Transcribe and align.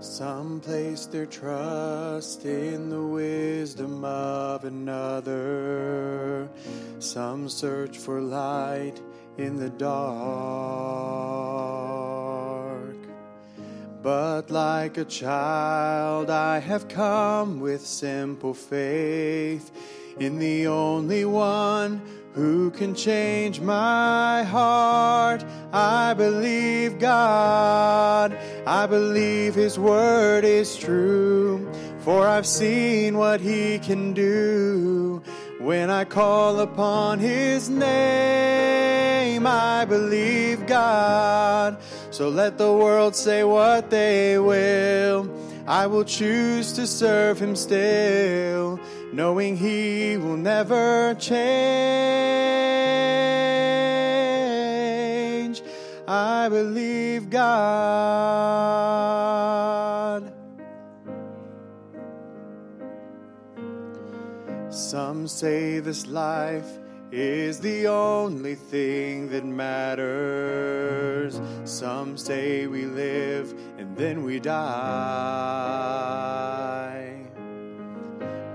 Some 0.00 0.60
place 0.60 1.04
their 1.04 1.26
trust 1.26 2.46
in 2.46 2.88
the 2.88 3.02
wisdom 3.02 4.02
of 4.02 4.64
another. 4.64 6.48
Some 7.00 7.50
search 7.50 7.98
for 7.98 8.22
light 8.22 8.98
in 9.36 9.56
the 9.56 9.68
dark. 9.68 10.00
But 14.02 14.50
like 14.50 14.96
a 14.96 15.04
child, 15.04 16.30
I 16.30 16.60
have 16.60 16.88
come 16.88 17.60
with 17.60 17.86
simple 17.86 18.54
faith 18.54 19.70
in 20.18 20.38
the 20.38 20.66
only 20.66 21.26
one 21.26 22.00
who 22.32 22.70
can 22.70 22.94
change 22.94 23.60
my 23.60 24.44
heart. 24.44 25.44
I 25.72 26.14
believe 26.14 26.98
God, 26.98 28.36
I 28.70 28.86
believe 28.86 29.56
His 29.56 29.80
word 29.80 30.44
is 30.44 30.76
true, 30.76 31.68
for 31.98 32.24
I've 32.28 32.46
seen 32.46 33.18
what 33.18 33.40
He 33.40 33.80
can 33.80 34.12
do. 34.12 35.24
When 35.58 35.90
I 35.90 36.04
call 36.04 36.60
upon 36.60 37.18
His 37.18 37.68
name, 37.68 39.44
I 39.44 39.84
believe 39.86 40.68
God. 40.68 41.82
So 42.12 42.28
let 42.28 42.58
the 42.58 42.72
world 42.72 43.16
say 43.16 43.42
what 43.42 43.90
they 43.90 44.38
will. 44.38 45.28
I 45.66 45.88
will 45.88 46.04
choose 46.04 46.72
to 46.74 46.86
serve 46.86 47.40
Him 47.40 47.56
still 47.56 48.78
knowing 49.12 49.56
He 49.56 50.16
will 50.16 50.36
never 50.36 51.16
change. 51.18 52.69
Believe 56.50 57.30
God. 57.30 57.50
Some 64.68 65.26
say 65.28 65.80
this 65.80 66.06
life 66.06 66.68
is 67.12 67.60
the 67.60 67.86
only 67.86 68.56
thing 68.56 69.30
that 69.30 69.44
matters. 69.44 71.40
Some 71.64 72.16
say 72.16 72.66
we 72.66 72.84
live 72.84 73.54
and 73.78 73.96
then 73.96 74.24
we 74.24 74.40
die. 74.40 74.60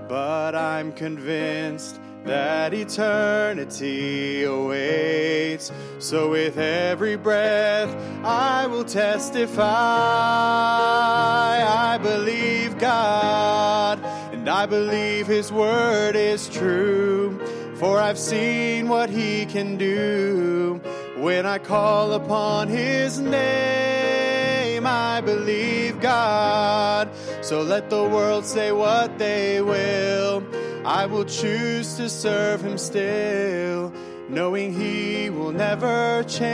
But 0.08 0.54
I'm 0.54 0.92
convinced 0.92 2.00
that 2.26 2.74
eternity 2.74 4.44
awaits. 4.44 5.72
So, 5.98 6.30
with 6.30 6.58
every 6.58 7.16
breath, 7.16 7.94
I 8.24 8.66
will 8.66 8.84
testify. 8.84 9.64
I 9.64 11.98
believe 12.02 12.78
God, 12.78 14.04
and 14.32 14.48
I 14.48 14.66
believe 14.66 15.26
His 15.26 15.50
word 15.50 16.16
is 16.16 16.48
true. 16.48 17.40
For 17.76 17.98
I've 17.98 18.18
seen 18.18 18.88
what 18.88 19.10
He 19.10 19.46
can 19.46 19.76
do 19.76 20.80
when 21.16 21.46
I 21.46 21.58
call 21.58 22.12
upon 22.12 22.68
His 22.68 23.18
name. 23.18 24.86
I 24.86 25.20
believe 25.20 26.00
God. 26.00 27.10
So 27.40 27.62
let 27.62 27.90
the 27.90 28.02
world 28.02 28.44
say 28.44 28.72
what 28.72 29.18
they 29.18 29.60
will. 29.60 30.44
I 30.86 31.04
will 31.06 31.24
choose 31.24 31.96
to 31.96 32.08
serve 32.08 32.62
him 32.62 32.78
still, 32.78 33.92
knowing 34.28 34.72
he 34.72 35.30
will 35.30 35.50
never 35.50 36.22
change. 36.22 36.46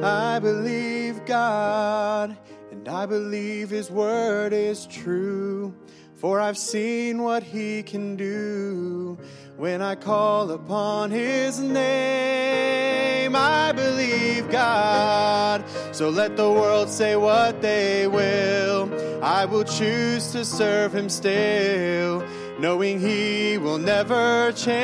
I 0.00 0.38
believe 0.38 1.24
God, 1.26 2.36
and 2.70 2.88
I 2.88 3.04
believe 3.06 3.68
his 3.70 3.90
word 3.90 4.52
is 4.52 4.86
true. 4.86 5.74
For 6.14 6.38
I've 6.38 6.56
seen 6.56 7.24
what 7.24 7.42
he 7.42 7.82
can 7.82 8.14
do 8.14 9.18
when 9.56 9.82
I 9.82 9.96
call 9.96 10.52
upon 10.52 11.10
his 11.10 11.58
name. 11.58 13.34
I 13.34 13.72
believe 14.00 14.50
God. 14.50 15.62
So 15.92 16.08
let 16.08 16.36
the 16.36 16.50
world 16.50 16.88
say 16.88 17.16
what 17.16 17.60
they 17.60 18.06
will. 18.06 18.88
I 19.22 19.44
will 19.44 19.64
choose 19.64 20.32
to 20.32 20.44
serve 20.44 20.94
him 20.94 21.10
still, 21.10 22.24
knowing 22.58 22.98
he 22.98 23.58
will 23.58 23.78
never 23.78 24.52
change. 24.52 24.80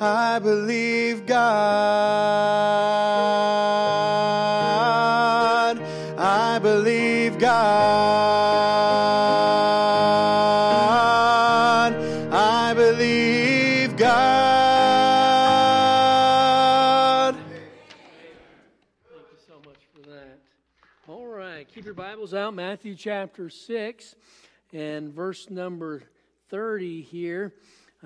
I 0.00 0.38
believe 0.38 1.26
God. 1.26 1.50
I 6.16 6.58
believe 6.60 7.38
God. 7.38 8.49
Chapter 23.00 23.48
6 23.48 24.14
and 24.74 25.14
verse 25.14 25.48
number 25.48 26.02
30 26.50 27.00
here. 27.00 27.54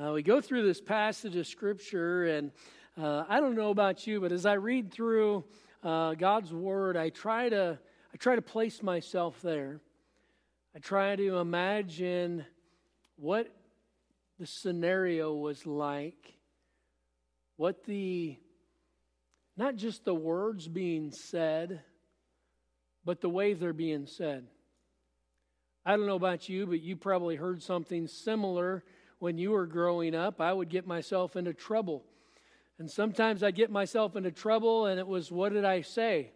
Uh, 0.01 0.13
we 0.13 0.23
go 0.23 0.41
through 0.41 0.65
this 0.65 0.81
passage 0.81 1.35
of 1.35 1.49
Scripture, 1.49 2.27
and 2.27 2.53
uh, 2.97 3.25
I 3.29 3.41
don't 3.41 3.57
know 3.57 3.71
about 3.71 4.07
you, 4.07 4.21
but 4.21 4.31
as 4.31 4.47
I 4.47 4.53
read 4.53 4.93
through 4.93 5.43
uh, 5.83 6.15
God's 6.15 6.53
Word, 6.53 6.97
I 6.97 7.09
try 7.09 7.49
to 7.49 7.77
I 8.13 8.17
try 8.19 8.37
to 8.37 8.43
place 8.43 8.85
myself 8.85 9.43
there. 9.43 9.81
I 10.77 10.79
try 10.79 11.17
to 11.17 11.39
imagine 11.39 12.47
what 13.17 13.49
the 14.39 14.47
scenario 14.47 15.35
was 15.35 15.67
like, 15.67 16.39
what 17.57 17.83
the 17.83 18.37
not 19.57 19.75
just 19.75 20.05
the 20.05 20.15
words 20.15 20.69
being 20.69 21.11
said, 21.11 21.81
but 23.05 23.21
the 23.21 23.29
way 23.29 23.55
they're 23.55 23.73
being 23.73 24.07
said. 24.07 24.47
I 25.87 25.97
don't 25.97 26.07
know 26.07 26.17
about 26.17 26.49
you, 26.49 26.67
but 26.67 26.81
you 26.81 26.97
probably 26.97 27.37
heard 27.37 27.63
something 27.63 28.07
similar 28.07 28.85
when 29.19 29.37
you 29.37 29.51
were 29.51 29.67
growing 29.67 30.15
up. 30.15 30.41
I 30.41 30.53
would 30.53 30.71
get 30.71 30.87
myself 30.87 31.37
into 31.37 31.53
trouble. 31.53 32.05
And 32.79 32.91
sometimes 32.91 33.43
I 33.43 33.51
get 33.51 33.71
myself 33.71 34.17
into 34.17 34.31
trouble, 34.31 34.87
and 34.87 34.99
it 34.99 35.07
was, 35.07 35.31
What 35.31 35.53
did 35.53 35.65
I 35.65 35.83
say? 35.83 36.33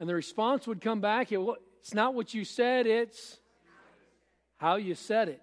And 0.00 0.08
the 0.08 0.14
response 0.14 0.66
would 0.66 0.80
come 0.80 1.00
back, 1.00 1.28
It's 1.30 1.94
not 1.94 2.14
what 2.14 2.34
you 2.34 2.44
said, 2.44 2.86
it's 2.86 3.38
how 4.56 4.76
you 4.76 4.94
said 4.94 5.28
it. 5.28 5.42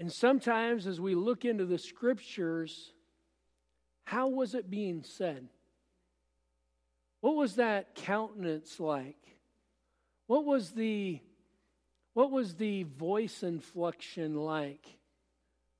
And 0.00 0.12
sometimes 0.12 0.86
as 0.86 1.00
we 1.00 1.14
look 1.14 1.44
into 1.44 1.64
the 1.64 1.78
scriptures, 1.78 2.92
how 4.04 4.28
was 4.28 4.54
it 4.54 4.68
being 4.68 5.04
said? 5.04 5.48
What 7.20 7.36
was 7.36 7.54
that 7.54 7.94
countenance 7.94 8.80
like? 8.80 9.21
What 10.32 10.46
was 10.46 10.70
the 10.70 11.20
what 12.14 12.30
was 12.30 12.54
the 12.54 12.84
voice 12.84 13.42
inflection 13.42 14.34
like 14.34 14.86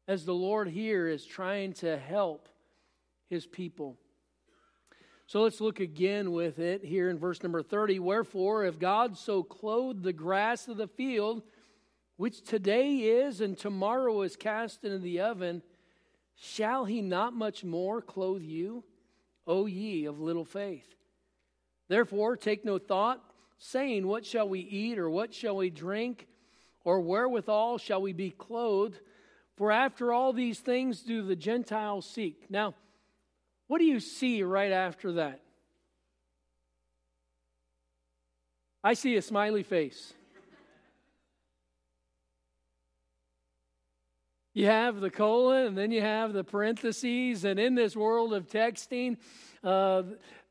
as 0.07 0.27
the 0.27 0.35
Lord 0.35 0.69
here 0.69 1.09
is 1.09 1.25
trying 1.25 1.73
to 1.77 1.97
help 1.97 2.51
his 3.31 3.47
people? 3.47 3.97
So 5.27 5.41
let's 5.41 5.63
look 5.63 5.81
again 5.81 6.33
with 6.33 6.59
it 6.59 6.85
here 6.85 7.09
in 7.09 7.19
verse 7.19 7.43
number 7.43 7.63
30. 7.63 7.99
Wherefore, 8.01 8.67
if 8.67 8.79
God 8.79 9.17
so 9.17 9.43
clothed 9.43 10.03
the 10.03 10.13
grass 10.13 10.69
of 10.69 10.77
the 10.77 10.87
field, 10.87 11.43
which 12.19 12.43
today 12.43 12.97
is 12.97 13.41
and 13.41 13.57
tomorrow 13.57 14.21
is 14.21 14.37
cast 14.37 14.85
into 14.85 14.99
the 14.99 15.21
oven, 15.21 15.63
shall 16.37 16.85
he 16.85 17.01
not 17.01 17.33
much 17.33 17.65
more 17.65 18.03
clothe 18.03 18.43
you, 18.43 18.85
O 19.47 19.65
ye 19.65 20.05
of 20.05 20.21
little 20.21 20.45
faith? 20.45 20.95
Therefore, 21.89 22.37
take 22.37 22.67
no 22.67 22.77
thought, 22.79 23.32
saying, 23.63 24.07
What 24.07 24.27
shall 24.27 24.49
we 24.49 24.61
eat, 24.61 24.99
or 24.99 25.09
what 25.09 25.33
shall 25.33 25.57
we 25.57 25.71
drink, 25.71 26.27
or 26.85 27.01
wherewithal 27.01 27.79
shall 27.79 28.03
we 28.03 28.13
be 28.13 28.31
clothed? 28.31 28.99
For 29.57 29.71
after 29.71 30.13
all 30.13 30.33
these 30.33 30.59
things 30.59 31.03
do 31.03 31.23
the 31.23 31.37
Gentiles 31.37 32.05
seek. 32.05 32.51
Now, 32.51 32.75
what 33.69 33.79
do 33.79 33.85
you 33.85 34.01
see 34.01 34.43
right 34.43 34.73
after 34.73 35.13
that? 35.13 35.41
I 38.83 38.95
see 38.95 39.15
a 39.15 39.23
smiley 39.23 39.63
face. 39.63 40.13
You 44.55 44.67
have 44.67 45.01
the 45.01 45.11
colon, 45.11 45.67
and 45.67 45.79
then 45.79 45.93
you 45.93 46.01
have 46.01 46.33
the 46.33 46.45
parentheses, 46.45 47.45
and 47.45 47.61
in 47.61 47.75
this 47.75 47.95
world 47.95 48.35
of 48.35 48.49
texting, 48.49 49.19
uh, 49.63 50.03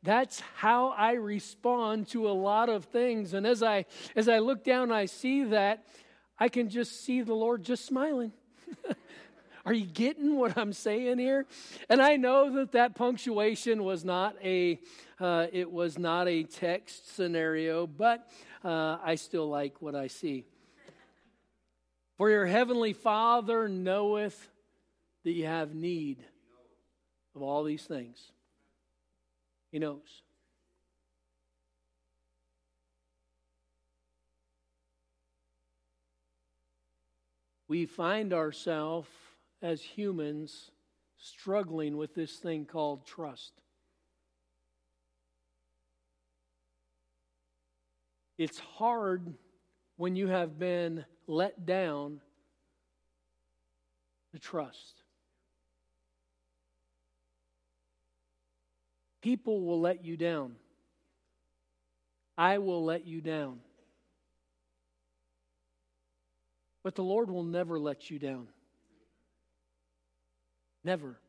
that's 0.03 0.41
how 0.55 0.89
I 0.89 1.13
respond 1.13 2.07
to 2.09 2.27
a 2.27 2.31
lot 2.31 2.69
of 2.69 2.85
things. 2.85 3.33
And 3.33 3.45
as 3.45 3.61
I 3.61 3.85
as 4.15 4.27
I 4.27 4.39
look 4.39 4.63
down, 4.63 4.91
I 4.91 5.05
see 5.05 5.43
that 5.45 5.85
I 6.39 6.49
can 6.49 6.69
just 6.69 7.05
see 7.05 7.21
the 7.21 7.35
Lord 7.35 7.63
just 7.63 7.85
smiling. 7.85 8.31
Are 9.65 9.73
you 9.73 9.85
getting 9.85 10.37
what 10.37 10.57
I'm 10.57 10.73
saying 10.73 11.19
here? 11.19 11.45
And 11.87 12.01
I 12.01 12.15
know 12.15 12.55
that 12.55 12.71
that 12.71 12.95
punctuation 12.95 13.83
was 13.83 14.03
not 14.03 14.35
a 14.43 14.79
uh, 15.19 15.47
it 15.51 15.71
was 15.71 15.99
not 15.99 16.27
a 16.27 16.43
text 16.43 17.15
scenario, 17.15 17.85
but 17.85 18.27
uh, 18.63 18.97
I 19.03 19.15
still 19.15 19.47
like 19.47 19.81
what 19.81 19.93
I 19.93 20.07
see. 20.07 20.45
For 22.17 22.31
your 22.31 22.47
heavenly 22.47 22.93
Father 22.93 23.69
knoweth 23.69 24.49
that 25.23 25.31
you 25.31 25.45
have 25.45 25.75
need 25.75 26.17
of 27.35 27.43
all 27.43 27.63
these 27.63 27.83
things. 27.83 28.31
He 29.71 29.79
knows. 29.79 30.21
We 37.67 37.85
find 37.85 38.33
ourselves 38.33 39.07
as 39.61 39.81
humans 39.81 40.71
struggling 41.17 41.95
with 41.95 42.13
this 42.13 42.37
thing 42.37 42.65
called 42.65 43.05
trust. 43.05 43.53
It's 48.37 48.59
hard 48.59 49.35
when 49.95 50.15
you 50.15 50.27
have 50.27 50.59
been 50.59 51.05
let 51.27 51.65
down 51.65 52.19
to 54.33 54.39
trust. 54.39 55.00
People 59.21 59.61
will 59.61 59.79
let 59.79 60.03
you 60.03 60.17
down. 60.17 60.55
I 62.37 62.57
will 62.57 62.83
let 62.83 63.05
you 63.05 63.21
down. 63.21 63.59
But 66.83 66.95
the 66.95 67.03
Lord 67.03 67.29
will 67.29 67.43
never 67.43 67.79
let 67.79 68.09
you 68.09 68.17
down. 68.17 68.47
Never. 70.83 71.19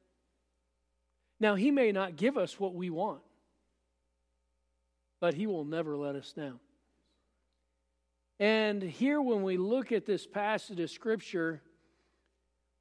Now, 1.38 1.54
He 1.54 1.70
may 1.70 1.92
not 1.92 2.16
give 2.16 2.38
us 2.38 2.58
what 2.58 2.74
we 2.74 2.88
want, 2.88 3.20
but 5.20 5.34
He 5.34 5.46
will 5.46 5.66
never 5.66 5.96
let 5.96 6.14
us 6.14 6.32
down. 6.32 6.60
And 8.40 8.82
here, 8.82 9.20
when 9.20 9.42
we 9.42 9.58
look 9.58 9.92
at 9.92 10.06
this 10.06 10.26
passage 10.26 10.80
of 10.80 10.90
Scripture, 10.90 11.60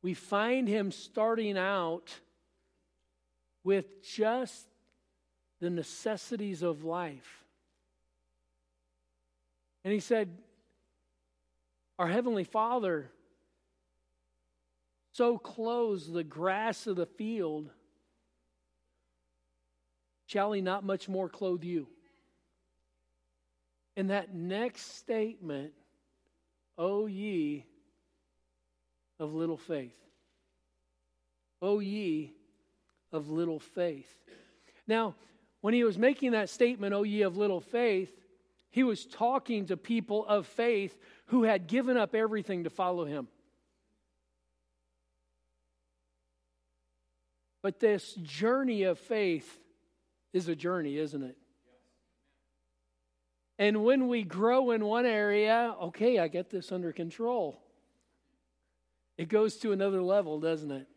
we 0.01 0.13
find 0.13 0.67
Him 0.69 0.91
starting 0.91 1.57
out 1.57 2.09
with 3.63 4.01
just 4.01 4.70
the 5.61 5.69
necessities 5.69 6.63
of 6.63 6.83
life. 6.83 7.45
And 9.85 9.93
He 9.93 10.01
said, 10.01 10.29
Our 11.97 12.07
Heavenly 12.07 12.43
Father 12.43 13.11
so 15.13 15.37
clothes 15.37 16.11
the 16.11 16.23
grass 16.23 16.87
of 16.87 16.95
the 16.95 17.05
field, 17.05 17.69
shall 20.25 20.51
he 20.53 20.61
not 20.61 20.83
much 20.83 21.09
more 21.09 21.29
clothe 21.29 21.63
you? 21.63 21.87
In 23.97 24.07
that 24.07 24.33
next 24.33 24.97
statement, 24.97 25.73
O 26.77 27.05
ye 27.07 27.65
of 29.19 29.33
little 29.33 29.57
faith. 29.57 29.97
O 31.61 31.79
ye 31.79 32.33
of 33.11 33.29
little 33.29 33.59
faith. 33.59 34.15
Now, 34.87 35.15
when 35.61 35.73
he 35.73 35.83
was 35.83 35.97
making 35.97 36.31
that 36.31 36.49
statement, 36.49 36.93
O 36.93 37.03
ye 37.03 37.21
of 37.21 37.37
little 37.37 37.61
faith, 37.61 38.11
he 38.69 38.83
was 38.83 39.05
talking 39.05 39.67
to 39.67 39.77
people 39.77 40.25
of 40.25 40.47
faith 40.47 40.97
who 41.27 41.43
had 41.43 41.67
given 41.67 41.97
up 41.97 42.15
everything 42.15 42.63
to 42.63 42.69
follow 42.69 43.05
him. 43.05 43.27
But 47.61 47.79
this 47.79 48.13
journey 48.23 48.83
of 48.83 48.97
faith 48.97 49.59
is 50.33 50.47
a 50.47 50.55
journey, 50.55 50.97
isn't 50.97 51.21
it? 51.21 51.37
And 53.59 53.83
when 53.83 54.07
we 54.07 54.23
grow 54.23 54.71
in 54.71 54.83
one 54.83 55.05
area, 55.05 55.75
okay, 55.79 56.17
I 56.17 56.27
get 56.27 56.49
this 56.49 56.71
under 56.71 56.91
control. 56.91 57.61
It 59.17 59.29
goes 59.29 59.57
to 59.57 59.71
another 59.71 60.01
level, 60.01 60.39
doesn't 60.39 60.71
it? 60.71 60.87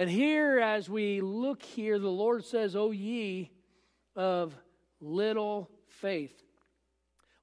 And 0.00 0.08
here, 0.08 0.58
as 0.58 0.88
we 0.88 1.20
look 1.20 1.62
here, 1.62 1.98
the 1.98 2.08
Lord 2.08 2.46
says, 2.46 2.74
O 2.74 2.90
ye 2.90 3.50
of 4.16 4.56
little 4.98 5.68
faith. 5.88 6.42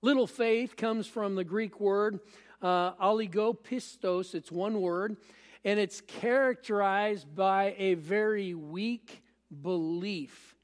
Little 0.02 0.26
faith 0.26 0.76
comes 0.76 1.06
from 1.06 1.36
the 1.36 1.44
Greek 1.44 1.80
word 1.80 2.20
uh, 2.64 2.94
oligopistos, 2.94 4.34
it's 4.34 4.52
one 4.52 4.82
word, 4.82 5.18
and 5.64 5.80
it's 5.80 6.02
characterized 6.02 7.28
by 7.36 7.76
a 7.78 7.94
very 7.94 8.56
weak 8.56 9.22
belief, 9.62 10.56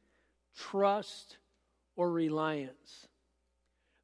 trust, 0.57 1.37
or 1.95 2.11
reliance. 2.11 3.07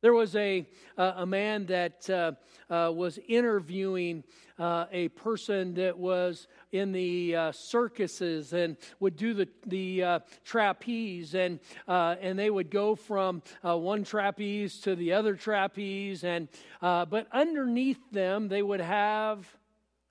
There 0.01 0.13
was 0.13 0.35
a, 0.35 0.65
uh, 0.97 1.13
a 1.17 1.25
man 1.25 1.65
that 1.65 2.09
uh, 2.09 2.31
uh, 2.69 2.91
was 2.91 3.19
interviewing 3.27 4.23
uh, 4.57 4.85
a 4.91 5.09
person 5.09 5.73
that 5.73 5.97
was 5.97 6.47
in 6.71 6.93
the 6.93 7.35
uh, 7.35 7.51
circuses 7.51 8.53
and 8.53 8.77
would 9.01 9.17
do 9.17 9.33
the, 9.33 9.49
the 9.65 10.03
uh, 10.03 10.19
trapeze, 10.45 11.35
and, 11.35 11.59
and 11.87 12.39
they 12.39 12.49
would 12.49 12.69
go 12.69 12.95
from 12.95 13.41
one 13.61 14.03
trapeze 14.03 14.79
to 14.81 14.95
the 14.95 15.13
other 15.13 15.35
trapeze, 15.35 16.23
and, 16.23 16.47
but 16.81 17.27
underneath 17.31 17.99
them, 18.11 18.47
they 18.47 18.61
would 18.61 18.81
have 18.81 19.47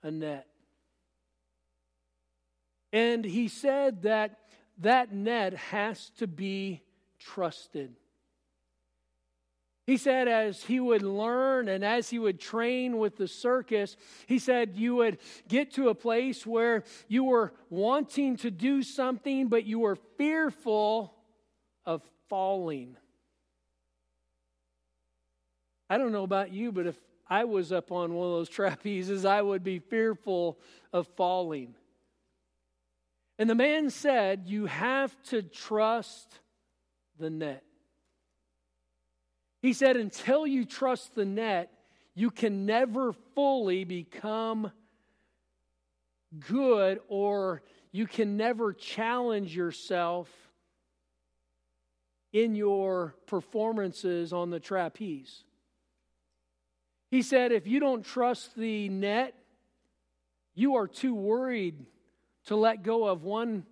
a 0.03 0.11
net. 0.11 0.47
And 2.93 3.25
he 3.25 3.49
said 3.49 4.03
that 4.03 4.39
that 4.79 5.13
net 5.13 5.55
has 5.55 6.11
to 6.19 6.27
be 6.27 6.83
trusted. 7.19 7.95
He 9.89 9.97
said, 9.97 10.29
as 10.29 10.63
he 10.63 10.81
would 10.81 11.01
learn 11.01 11.67
and 11.67 11.83
as 11.83 12.11
he 12.11 12.19
would 12.19 12.39
train 12.39 12.99
with 12.99 13.17
the 13.17 13.27
circus, 13.27 13.97
he 14.27 14.39
said 14.39 14.77
you 14.77 14.97
would 14.97 15.17
get 15.49 15.73
to 15.77 15.89
a 15.89 15.95
place 15.95 16.47
where 16.47 16.85
you 17.09 17.25
were 17.25 17.55
wanting 17.71 18.37
to 18.37 18.51
do 18.51 18.83
something, 18.83 19.49
but 19.49 19.65
you 19.65 19.79
were 19.79 19.97
fearful 20.19 21.15
of 21.87 22.03
falling. 22.29 22.99
I 25.89 25.97
don't 25.97 26.13
know 26.13 26.25
about 26.25 26.53
you, 26.53 26.71
but 26.71 26.87
if 26.87 26.99
I 27.27 27.45
was 27.45 27.73
up 27.73 27.91
on 27.91 28.13
one 28.13 28.27
of 28.27 28.35
those 28.35 28.51
trapezes, 28.55 29.25
I 29.25 29.41
would 29.41 29.65
be 29.65 29.79
fearful 29.79 30.59
of 30.93 31.07
falling. 31.17 31.75
And 33.39 33.49
the 33.49 33.55
man 33.55 33.89
said, 33.89 34.43
You 34.49 34.67
have 34.67 35.17
to 35.29 35.41
trust 35.41 36.41
the 37.19 37.31
net. 37.31 37.65
He 39.61 39.73
said, 39.73 39.97
Until 39.97 40.47
you 40.47 40.65
trust 40.65 41.15
the 41.15 41.25
net, 41.25 41.73
you 42.15 42.31
can 42.31 42.67
never 42.67 43.13
fully 43.35 43.85
become 43.85 44.73
good 46.49 47.01
or 47.09 47.63
you 47.93 48.07
can 48.07 48.37
never 48.37 48.73
challenge 48.73 49.57
yourself 49.57 50.29
in 52.33 52.55
your 52.55 53.15
performances 53.27 54.33
on 54.33 54.51
the 54.51 54.61
trapeze. 54.61 55.45
He 57.11 57.23
said, 57.23 57.53
if 57.53 57.67
you 57.67 57.81
don't 57.81 58.05
trust 58.05 58.55
the 58.55 58.89
net, 58.89 59.35
you 60.55 60.75
are 60.75 60.87
too 60.87 61.15
worried 61.15 61.87
to 62.47 62.57
let 62.57 62.83
go 62.83 63.07
of 63.07 63.23
one 63.23 63.65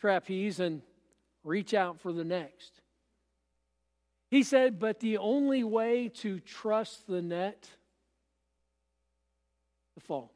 trapeze 0.00 0.58
and 0.58 0.82
reach 1.44 1.74
out 1.74 2.00
for 2.00 2.12
the 2.12 2.24
next. 2.24 2.80
He 4.30 4.42
said, 4.42 4.78
but 4.78 5.00
the 5.00 5.18
only 5.18 5.64
way 5.64 6.08
to 6.16 6.38
trust 6.40 7.06
the 7.06 7.22
net 7.22 7.68
to 9.94 10.00
fall. 10.00 10.32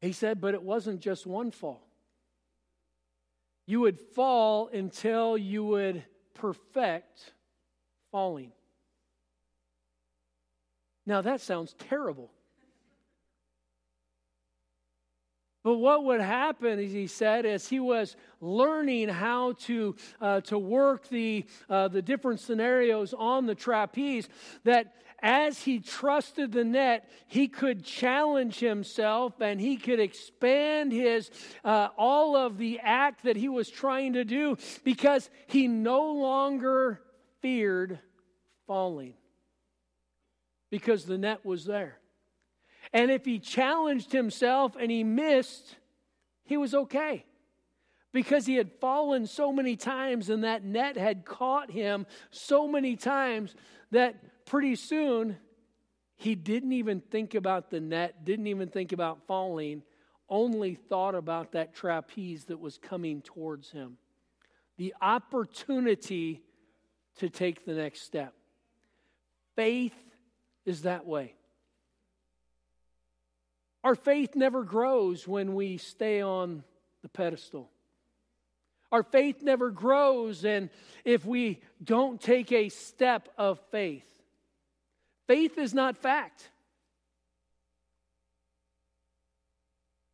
He 0.00 0.12
said, 0.12 0.40
but 0.40 0.54
it 0.54 0.62
wasn't 0.62 1.00
just 1.00 1.26
one 1.26 1.50
fall. 1.50 1.86
You 3.66 3.80
would 3.80 3.98
fall 3.98 4.68
until 4.68 5.38
you 5.38 5.64
would 5.64 6.04
perfect 6.34 7.32
falling. 8.10 8.52
Now 11.06 11.22
that 11.22 11.40
sounds 11.40 11.74
terrible. 11.74 12.30
But 15.64 15.76
what 15.76 16.04
would 16.04 16.20
happen, 16.20 16.78
as 16.78 16.92
he 16.92 17.06
said, 17.06 17.46
as 17.46 17.66
he 17.66 17.80
was 17.80 18.16
learning 18.42 19.08
how 19.08 19.52
to, 19.60 19.96
uh, 20.20 20.42
to 20.42 20.58
work 20.58 21.08
the, 21.08 21.46
uh, 21.70 21.88
the 21.88 22.02
different 22.02 22.40
scenarios 22.40 23.14
on 23.14 23.46
the 23.46 23.54
trapeze, 23.54 24.28
that 24.64 24.94
as 25.20 25.62
he 25.62 25.80
trusted 25.80 26.52
the 26.52 26.64
net, 26.64 27.08
he 27.28 27.48
could 27.48 27.82
challenge 27.82 28.58
himself 28.58 29.40
and 29.40 29.58
he 29.58 29.78
could 29.78 30.00
expand 30.00 30.92
his 30.92 31.30
uh, 31.64 31.88
all 31.96 32.36
of 32.36 32.58
the 32.58 32.78
act 32.80 33.24
that 33.24 33.36
he 33.36 33.48
was 33.48 33.70
trying 33.70 34.12
to 34.12 34.24
do 34.24 34.58
because 34.84 35.30
he 35.46 35.66
no 35.66 36.12
longer 36.12 37.00
feared 37.40 38.00
falling 38.66 39.14
because 40.68 41.06
the 41.06 41.16
net 41.16 41.42
was 41.42 41.64
there. 41.64 41.98
And 42.94 43.10
if 43.10 43.24
he 43.24 43.40
challenged 43.40 44.12
himself 44.12 44.76
and 44.78 44.88
he 44.88 45.02
missed, 45.02 45.76
he 46.44 46.56
was 46.56 46.74
okay 46.74 47.26
because 48.12 48.46
he 48.46 48.54
had 48.54 48.70
fallen 48.80 49.26
so 49.26 49.52
many 49.52 49.74
times 49.74 50.30
and 50.30 50.44
that 50.44 50.62
net 50.62 50.96
had 50.96 51.24
caught 51.24 51.72
him 51.72 52.06
so 52.30 52.68
many 52.68 52.94
times 52.94 53.56
that 53.90 54.46
pretty 54.46 54.76
soon 54.76 55.36
he 56.14 56.36
didn't 56.36 56.72
even 56.72 57.00
think 57.00 57.34
about 57.34 57.68
the 57.68 57.80
net, 57.80 58.24
didn't 58.24 58.46
even 58.46 58.68
think 58.68 58.92
about 58.92 59.26
falling, 59.26 59.82
only 60.28 60.76
thought 60.76 61.16
about 61.16 61.50
that 61.52 61.74
trapeze 61.74 62.44
that 62.44 62.60
was 62.60 62.78
coming 62.78 63.22
towards 63.22 63.72
him. 63.72 63.98
The 64.76 64.94
opportunity 65.02 66.42
to 67.16 67.28
take 67.28 67.64
the 67.64 67.74
next 67.74 68.02
step. 68.02 68.34
Faith 69.56 69.94
is 70.64 70.82
that 70.82 71.04
way. 71.04 71.34
Our 73.84 73.94
faith 73.94 74.34
never 74.34 74.64
grows 74.64 75.28
when 75.28 75.54
we 75.54 75.76
stay 75.76 76.22
on 76.22 76.64
the 77.02 77.08
pedestal. 77.08 77.70
Our 78.90 79.02
faith 79.02 79.42
never 79.42 79.70
grows, 79.70 80.44
and 80.46 80.70
if 81.04 81.26
we 81.26 81.60
don't 81.82 82.18
take 82.18 82.50
a 82.50 82.70
step 82.70 83.28
of 83.36 83.60
faith, 83.70 84.08
faith 85.26 85.58
is 85.58 85.74
not 85.74 85.98
fact. 85.98 86.50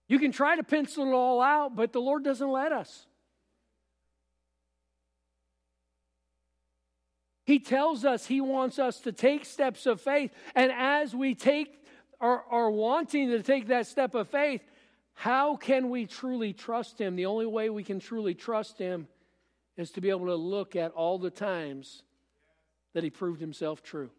You 0.08 0.18
can 0.18 0.32
try 0.32 0.56
to 0.56 0.64
pencil 0.64 1.06
it 1.06 1.12
all 1.12 1.40
out, 1.40 1.76
but 1.76 1.92
the 1.92 2.00
Lord 2.00 2.24
doesn't 2.24 2.50
let 2.50 2.72
us. 2.72 3.06
He 7.44 7.60
tells 7.60 8.04
us 8.04 8.26
He 8.26 8.40
wants 8.40 8.80
us 8.80 8.98
to 9.00 9.12
take 9.12 9.44
steps 9.44 9.86
of 9.86 10.00
faith, 10.00 10.32
and 10.56 10.72
as 10.72 11.14
we 11.14 11.36
take 11.36 11.79
are, 12.20 12.44
are 12.50 12.70
wanting 12.70 13.30
to 13.30 13.42
take 13.42 13.68
that 13.68 13.86
step 13.86 14.14
of 14.14 14.28
faith, 14.28 14.62
how 15.14 15.56
can 15.56 15.90
we 15.90 16.06
truly 16.06 16.52
trust 16.52 16.98
Him? 16.98 17.16
The 17.16 17.26
only 17.26 17.46
way 17.46 17.70
we 17.70 17.84
can 17.84 18.00
truly 18.00 18.34
trust 18.34 18.78
Him 18.78 19.08
is 19.76 19.90
to 19.92 20.00
be 20.00 20.10
able 20.10 20.26
to 20.26 20.34
look 20.34 20.76
at 20.76 20.92
all 20.92 21.18
the 21.18 21.30
times 21.30 22.02
that 22.94 23.04
He 23.04 23.10
proved 23.10 23.40
Himself 23.40 23.82
true. 23.82 24.10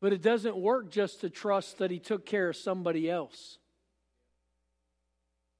But 0.00 0.12
it 0.12 0.22
doesn't 0.22 0.56
work 0.56 0.90
just 0.90 1.22
to 1.22 1.30
trust 1.30 1.78
that 1.78 1.90
He 1.90 1.98
took 1.98 2.24
care 2.24 2.48
of 2.48 2.56
somebody 2.56 3.10
else. 3.10 3.58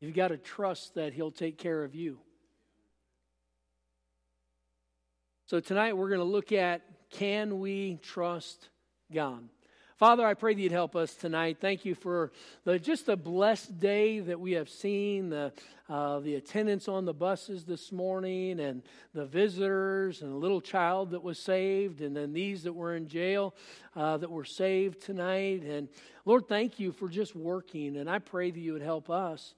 You've 0.00 0.14
got 0.14 0.28
to 0.28 0.36
trust 0.36 0.94
that 0.94 1.12
He'll 1.12 1.32
take 1.32 1.58
care 1.58 1.82
of 1.82 1.94
you. 1.94 2.18
So 5.46 5.60
tonight 5.60 5.96
we're 5.96 6.08
going 6.10 6.20
to 6.20 6.24
look 6.24 6.52
at 6.52 6.82
can 7.10 7.58
we 7.58 7.98
trust 8.02 8.68
God? 9.12 9.48
Father, 9.96 10.24
I 10.24 10.34
pray 10.34 10.54
that 10.54 10.60
you'd 10.60 10.70
help 10.70 10.94
us 10.94 11.14
tonight. 11.14 11.58
Thank 11.60 11.84
you 11.84 11.96
for 11.96 12.30
the, 12.64 12.78
just 12.78 13.06
the 13.06 13.16
blessed 13.16 13.80
day 13.80 14.20
that 14.20 14.38
we 14.38 14.52
have 14.52 14.68
seen, 14.68 15.30
the, 15.30 15.52
uh, 15.88 16.20
the 16.20 16.36
attendance 16.36 16.86
on 16.86 17.04
the 17.04 17.12
buses 17.12 17.64
this 17.64 17.90
morning, 17.90 18.60
and 18.60 18.82
the 19.14 19.26
visitors, 19.26 20.22
and 20.22 20.30
the 20.30 20.36
little 20.36 20.60
child 20.60 21.10
that 21.10 21.22
was 21.24 21.38
saved, 21.38 22.00
and 22.00 22.14
then 22.14 22.32
these 22.32 22.62
that 22.62 22.72
were 22.72 22.94
in 22.94 23.08
jail 23.08 23.56
uh, 23.96 24.18
that 24.18 24.30
were 24.30 24.44
saved 24.44 25.00
tonight. 25.00 25.64
And 25.64 25.88
Lord, 26.24 26.46
thank 26.46 26.78
you 26.78 26.92
for 26.92 27.08
just 27.08 27.34
working, 27.34 27.96
and 27.96 28.08
I 28.08 28.20
pray 28.20 28.52
that 28.52 28.60
you 28.60 28.74
would 28.74 28.82
help 28.82 29.10
us. 29.10 29.54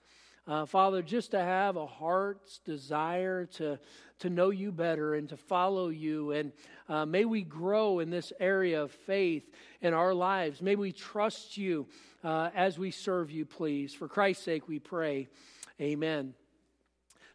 Uh, 0.50 0.66
Father, 0.66 1.00
just 1.00 1.30
to 1.30 1.38
have 1.38 1.76
a 1.76 1.86
heart's 1.86 2.58
desire 2.64 3.46
to, 3.46 3.78
to 4.18 4.28
know 4.28 4.50
you 4.50 4.72
better 4.72 5.14
and 5.14 5.28
to 5.28 5.36
follow 5.36 5.90
you. 5.90 6.32
And 6.32 6.50
uh, 6.88 7.06
may 7.06 7.24
we 7.24 7.42
grow 7.42 8.00
in 8.00 8.10
this 8.10 8.32
area 8.40 8.82
of 8.82 8.90
faith 8.90 9.48
in 9.80 9.94
our 9.94 10.12
lives. 10.12 10.60
May 10.60 10.74
we 10.74 10.90
trust 10.90 11.56
you 11.56 11.86
uh, 12.24 12.50
as 12.52 12.80
we 12.80 12.90
serve 12.90 13.30
you, 13.30 13.46
please. 13.46 13.94
For 13.94 14.08
Christ's 14.08 14.44
sake, 14.44 14.66
we 14.66 14.80
pray. 14.80 15.28
Amen. 15.80 16.34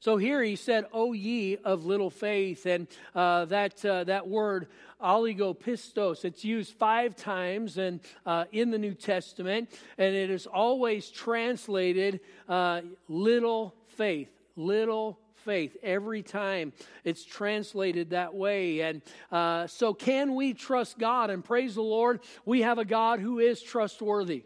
So 0.05 0.17
here 0.17 0.43
he 0.43 0.55
said, 0.55 0.85
O 0.93 1.13
ye 1.13 1.57
of 1.63 1.87
little 1.87 2.11
faith. 2.11 2.67
And 2.67 2.87
uh, 3.15 3.45
that, 3.45 3.83
uh, 3.83 4.03
that 4.03 4.27
word, 4.27 4.67
oligopistos, 5.01 6.25
it's 6.25 6.45
used 6.45 6.73
five 6.73 7.15
times 7.15 7.79
in, 7.79 7.99
uh, 8.23 8.45
in 8.51 8.69
the 8.69 8.77
New 8.77 8.93
Testament, 8.93 9.71
and 9.97 10.13
it 10.13 10.29
is 10.29 10.45
always 10.45 11.09
translated 11.09 12.19
uh, 12.47 12.81
little 13.07 13.73
faith. 13.87 14.29
Little 14.55 15.17
faith 15.37 15.75
every 15.81 16.21
time 16.21 16.71
it's 17.03 17.25
translated 17.25 18.11
that 18.11 18.35
way. 18.35 18.81
And 18.81 19.01
uh, 19.31 19.65
so, 19.65 19.95
can 19.95 20.35
we 20.35 20.53
trust 20.53 20.99
God? 20.99 21.31
And 21.31 21.43
praise 21.43 21.73
the 21.73 21.81
Lord, 21.81 22.19
we 22.45 22.61
have 22.61 22.77
a 22.77 22.85
God 22.85 23.21
who 23.21 23.39
is 23.39 23.59
trustworthy. 23.59 24.43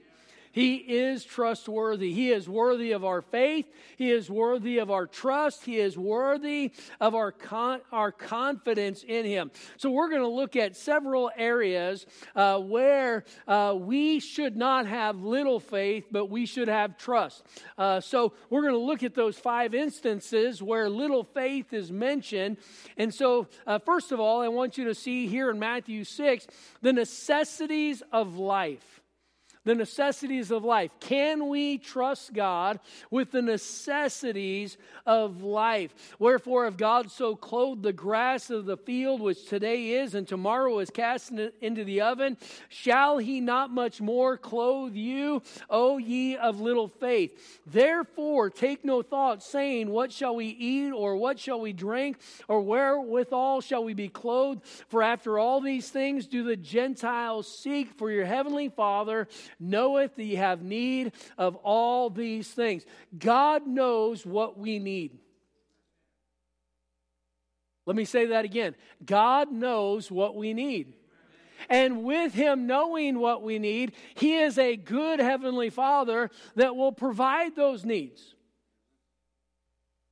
He 0.59 0.75
is 0.75 1.23
trustworthy. 1.23 2.11
He 2.11 2.31
is 2.31 2.49
worthy 2.49 2.91
of 2.91 3.05
our 3.05 3.21
faith. 3.21 3.65
He 3.95 4.11
is 4.11 4.29
worthy 4.29 4.79
of 4.79 4.91
our 4.91 5.07
trust. 5.07 5.63
He 5.63 5.77
is 5.77 5.97
worthy 5.97 6.73
of 6.99 7.15
our, 7.15 7.31
con- 7.31 7.79
our 7.93 8.11
confidence 8.11 9.05
in 9.07 9.23
Him. 9.23 9.51
So, 9.77 9.89
we're 9.89 10.09
going 10.09 10.19
to 10.21 10.27
look 10.27 10.57
at 10.57 10.75
several 10.75 11.31
areas 11.37 12.05
uh, 12.35 12.59
where 12.59 13.23
uh, 13.47 13.73
we 13.77 14.19
should 14.19 14.57
not 14.57 14.85
have 14.85 15.21
little 15.21 15.61
faith, 15.61 16.07
but 16.11 16.25
we 16.25 16.45
should 16.45 16.67
have 16.67 16.97
trust. 16.97 17.41
Uh, 17.77 18.01
so, 18.01 18.33
we're 18.49 18.63
going 18.63 18.73
to 18.73 18.79
look 18.79 19.01
at 19.01 19.15
those 19.15 19.37
five 19.37 19.73
instances 19.73 20.61
where 20.61 20.89
little 20.89 21.23
faith 21.23 21.71
is 21.71 21.89
mentioned. 21.89 22.57
And 22.97 23.13
so, 23.13 23.47
uh, 23.65 23.79
first 23.79 24.11
of 24.11 24.19
all, 24.19 24.41
I 24.41 24.49
want 24.49 24.77
you 24.77 24.83
to 24.85 24.93
see 24.93 25.25
here 25.27 25.49
in 25.51 25.57
Matthew 25.57 26.03
6 26.03 26.47
the 26.81 26.91
necessities 26.91 28.03
of 28.11 28.35
life 28.37 28.98
the 29.65 29.75
necessities 29.75 30.51
of 30.51 30.63
life. 30.63 30.91
Can 30.99 31.49
we 31.49 31.77
trust 31.77 32.33
God 32.33 32.79
with 33.11 33.31
the 33.31 33.41
necessities 33.41 34.77
of 35.05 35.43
life? 35.43 35.93
Wherefore, 36.17 36.67
if 36.67 36.77
God 36.77 37.11
so 37.11 37.35
clothed 37.35 37.83
the 37.83 37.93
grass 37.93 38.49
of 38.49 38.65
the 38.65 38.77
field, 38.77 39.21
which 39.21 39.45
today 39.47 39.91
is 39.91 40.15
and 40.15 40.27
tomorrow 40.27 40.79
is 40.79 40.89
cast 40.89 41.31
into 41.61 41.83
the 41.83 42.01
oven, 42.01 42.37
shall 42.69 43.17
he 43.17 43.41
not 43.41 43.69
much 43.69 43.99
more 43.99 44.37
clothe 44.37 44.95
you, 44.95 45.41
O 45.69 45.97
ye 45.97 46.37
of 46.37 46.61
little 46.61 46.87
faith? 46.87 47.61
Therefore, 47.67 48.49
take 48.49 48.85
no 48.85 49.01
thought, 49.01 49.43
saying, 49.43 49.89
What 49.89 50.11
shall 50.11 50.35
we 50.35 50.47
eat, 50.47 50.91
or 50.91 51.17
what 51.17 51.37
shall 51.37 51.59
we 51.59 51.73
drink, 51.73 52.17
or 52.47 52.61
wherewithal 52.61 53.61
shall 53.61 53.83
we 53.83 53.93
be 53.93 54.09
clothed? 54.09 54.63
For 54.87 55.03
after 55.03 55.37
all 55.37 55.59
these 55.59 55.89
things 55.89 56.27
do 56.27 56.43
the 56.43 56.55
Gentiles 56.55 57.47
seek, 57.47 57.93
for 57.97 58.09
your 58.09 58.25
heavenly 58.25 58.69
Father 58.69 59.27
knoweth 59.59 60.15
that 60.15 60.23
ye 60.23 60.35
have 60.35 60.61
need 60.61 61.11
of 61.37 61.55
all 61.57 62.09
these 62.09 62.47
things. 62.47 62.85
God 63.17 63.67
knows 63.67 64.25
what 64.25 64.57
we 64.57 64.79
need. 64.79 65.17
Let 67.85 67.95
me 67.95 68.05
say 68.05 68.27
that 68.27 68.45
again. 68.45 68.75
God 69.05 69.51
knows 69.51 70.11
what 70.11 70.35
we 70.35 70.53
need. 70.53 70.93
And 71.69 72.03
with 72.03 72.33
Him 72.33 72.67
knowing 72.67 73.19
what 73.19 73.41
we 73.41 73.59
need, 73.59 73.93
He 74.15 74.37
is 74.37 74.57
a 74.57 74.75
good 74.75 75.19
Heavenly 75.19 75.69
Father 75.69 76.29
that 76.55 76.75
will 76.75 76.91
provide 76.91 77.55
those 77.55 77.83
needs. 77.83 78.35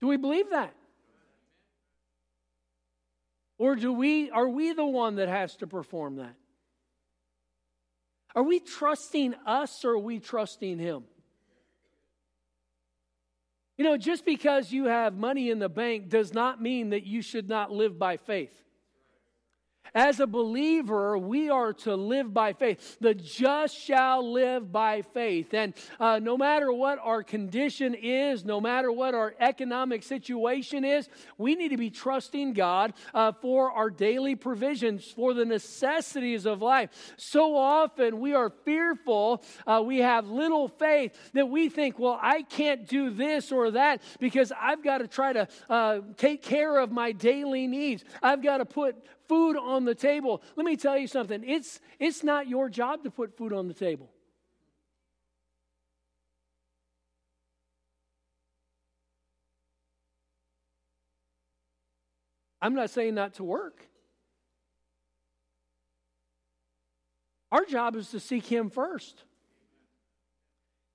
Do 0.02 0.08
we 0.08 0.18
believe 0.18 0.50
that? 0.50 0.74
Or 3.58 3.76
do 3.76 3.92
we, 3.92 4.30
are 4.30 4.48
we 4.48 4.74
the 4.74 4.86
one 4.86 5.16
that 5.16 5.30
has 5.30 5.56
to 5.58 5.68
perform 5.68 6.18
that? 6.18 6.36
Are 8.38 8.44
we 8.44 8.60
trusting 8.60 9.34
us 9.48 9.84
or 9.84 9.94
are 9.94 9.98
we 9.98 10.20
trusting 10.20 10.78
Him? 10.78 11.06
You 13.80 13.84
know, 13.84 13.98
just 13.98 14.26
because 14.26 14.72
you 14.72 14.86
have 14.86 15.16
money 15.16 15.50
in 15.50 15.58
the 15.58 15.70
bank 15.70 16.08
does 16.10 16.36
not 16.36 16.62
mean 16.62 16.92
that 16.92 17.04
you 17.04 17.24
should 17.24 17.50
not 17.50 17.72
live 17.72 17.98
by 17.98 18.18
faith. 18.18 18.54
As 19.94 20.20
a 20.20 20.28
believer, 20.28 21.18
we 21.18 21.50
are 21.50 21.74
to 21.74 21.96
live 21.96 22.34
by 22.34 22.54
faith. 22.54 22.98
The 23.00 23.14
just 23.14 23.78
shall 23.78 24.32
live 24.32 24.72
by 24.72 25.02
faith. 25.02 25.54
And 25.54 25.74
uh, 26.00 26.20
no 26.20 26.38
matter 26.38 26.72
what 26.72 27.00
our 27.02 27.24
condition 27.24 27.94
is, 27.94 28.46
no 28.46 28.60
matter 28.62 28.92
what 28.92 29.14
our 29.14 29.36
economic 29.40 30.04
situation 30.04 30.84
is, 30.84 31.10
we 31.38 31.56
need 31.56 31.70
to 31.70 31.78
be 31.78 31.90
trusting 31.90 32.54
God 32.54 32.94
uh, 33.14 33.32
for 33.32 33.72
our 33.72 33.90
daily 33.90 34.36
provisions, 34.36 35.06
for 35.06 35.34
the 35.34 35.46
necessities 35.46 36.46
of 36.46 36.62
life. 36.62 37.14
So 37.18 37.56
often 37.56 38.20
we 38.20 38.34
are 38.34 38.50
fearful, 38.50 39.44
uh, 39.66 39.82
we 39.86 40.00
have 40.00 40.28
little 40.28 40.68
faith 40.68 41.18
that 41.34 41.48
we 41.48 41.70
think, 41.70 42.00
well, 42.00 42.20
I 42.22 42.42
can't 42.44 42.88
do 42.88 43.10
this 43.10 43.52
or 43.52 43.72
that 43.72 44.02
because 44.20 44.52
I've 44.60 44.84
got 44.84 45.00
to 45.00 45.08
try 45.08 45.34
to 45.34 45.48
uh, 45.70 46.02
take 46.18 46.42
care 46.42 46.80
of 46.80 46.92
my 46.92 47.12
daily 47.12 47.68
needs. 47.68 48.04
I've 48.22 48.44
got 48.44 48.58
to 48.58 48.66
put 48.66 48.96
food 49.28 49.58
on 49.58 49.86
the 49.86 49.96
table. 49.96 50.42
Let 50.56 50.66
me 50.66 50.76
tell 50.76 50.98
you 50.98 51.08
something 51.08 51.44
it's, 51.46 51.80
it's 52.00 52.24
not 52.24 52.48
your 52.48 52.70
job 52.70 53.04
to 53.04 53.12
put 53.12 53.38
food 53.38 53.54
on 53.54 53.68
the 53.68 53.74
table. 53.74 54.10
I'm 62.62 62.74
not 62.74 62.90
saying 62.90 63.14
not 63.14 63.36
to 63.36 63.44
work. 63.44 63.88
Our 67.52 67.66
job 67.66 67.96
is 67.96 68.10
to 68.12 68.20
seek 68.20 68.46
Him 68.46 68.70
first. 68.70 69.24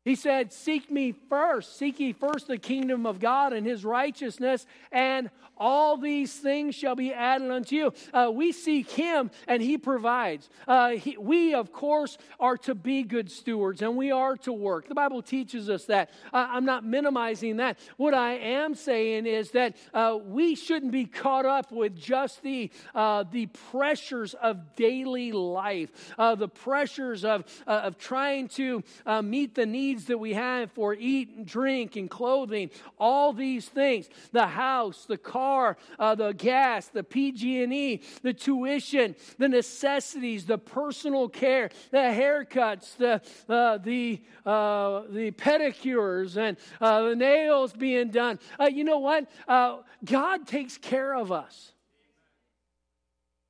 He 0.04 0.16
said, 0.16 0.52
Seek 0.52 0.90
me 0.90 1.12
first. 1.28 1.76
Seek 1.76 2.00
ye 2.00 2.12
first 2.12 2.48
the 2.48 2.58
kingdom 2.58 3.06
of 3.06 3.20
God 3.20 3.52
and 3.52 3.66
his 3.66 3.84
righteousness, 3.84 4.66
and 4.90 5.30
all 5.62 5.96
these 5.96 6.34
things 6.34 6.74
shall 6.74 6.96
be 6.96 7.12
added 7.12 7.50
unto 7.50 7.76
you. 7.76 7.92
Uh, 8.12 8.30
we 8.34 8.50
seek 8.50 8.90
him 8.90 9.30
and 9.46 9.62
he 9.62 9.78
provides. 9.78 10.50
Uh, 10.66 10.90
he, 10.90 11.16
we, 11.16 11.54
of 11.54 11.72
course, 11.72 12.18
are 12.40 12.56
to 12.58 12.74
be 12.74 13.04
good 13.04 13.30
stewards 13.30 13.80
and 13.80 13.96
we 13.96 14.10
are 14.10 14.36
to 14.38 14.52
work. 14.52 14.88
The 14.88 14.94
Bible 14.96 15.22
teaches 15.22 15.70
us 15.70 15.84
that. 15.84 16.10
Uh, 16.32 16.48
I'm 16.50 16.64
not 16.64 16.84
minimizing 16.84 17.58
that. 17.58 17.78
What 17.96 18.12
I 18.12 18.32
am 18.32 18.74
saying 18.74 19.26
is 19.26 19.52
that 19.52 19.76
uh, 19.94 20.18
we 20.24 20.56
shouldn't 20.56 20.90
be 20.90 21.04
caught 21.04 21.46
up 21.46 21.70
with 21.70 21.96
just 21.96 22.42
the, 22.42 22.70
uh, 22.92 23.24
the 23.30 23.46
pressures 23.70 24.34
of 24.34 24.74
daily 24.74 25.30
life, 25.30 26.12
uh, 26.18 26.34
the 26.34 26.48
pressures 26.48 27.24
of, 27.24 27.44
of 27.68 27.98
trying 27.98 28.48
to 28.48 28.82
meet 29.22 29.54
the 29.54 29.66
needs 29.66 29.91
needs 29.92 30.06
that 30.06 30.16
we 30.16 30.32
have 30.32 30.72
for 30.72 30.94
eat 30.94 31.28
and 31.36 31.44
drink 31.44 31.96
and 31.96 32.08
clothing, 32.08 32.70
all 32.98 33.34
these 33.34 33.68
things, 33.68 34.08
the 34.32 34.46
house, 34.46 35.04
the 35.04 35.18
car, 35.18 35.76
uh, 35.98 36.14
the 36.14 36.32
gas, 36.32 36.88
the 36.88 37.04
PG&E, 37.04 38.00
the 38.22 38.32
tuition, 38.32 39.14
the 39.38 39.48
necessities, 39.48 40.46
the 40.46 40.56
personal 40.56 41.28
care, 41.28 41.68
the 41.90 41.98
haircuts, 41.98 42.96
the, 42.96 43.20
uh, 43.52 43.76
the, 43.78 44.22
uh, 44.46 45.02
the 45.10 45.30
pedicures, 45.32 46.38
and 46.38 46.56
uh, 46.80 47.02
the 47.10 47.16
nails 47.16 47.74
being 47.74 48.10
done. 48.10 48.38
Uh, 48.58 48.70
you 48.72 48.84
know 48.84 48.98
what? 48.98 49.30
Uh, 49.46 49.78
God 50.02 50.46
takes 50.46 50.78
care 50.78 51.14
of 51.14 51.30
us. 51.30 51.72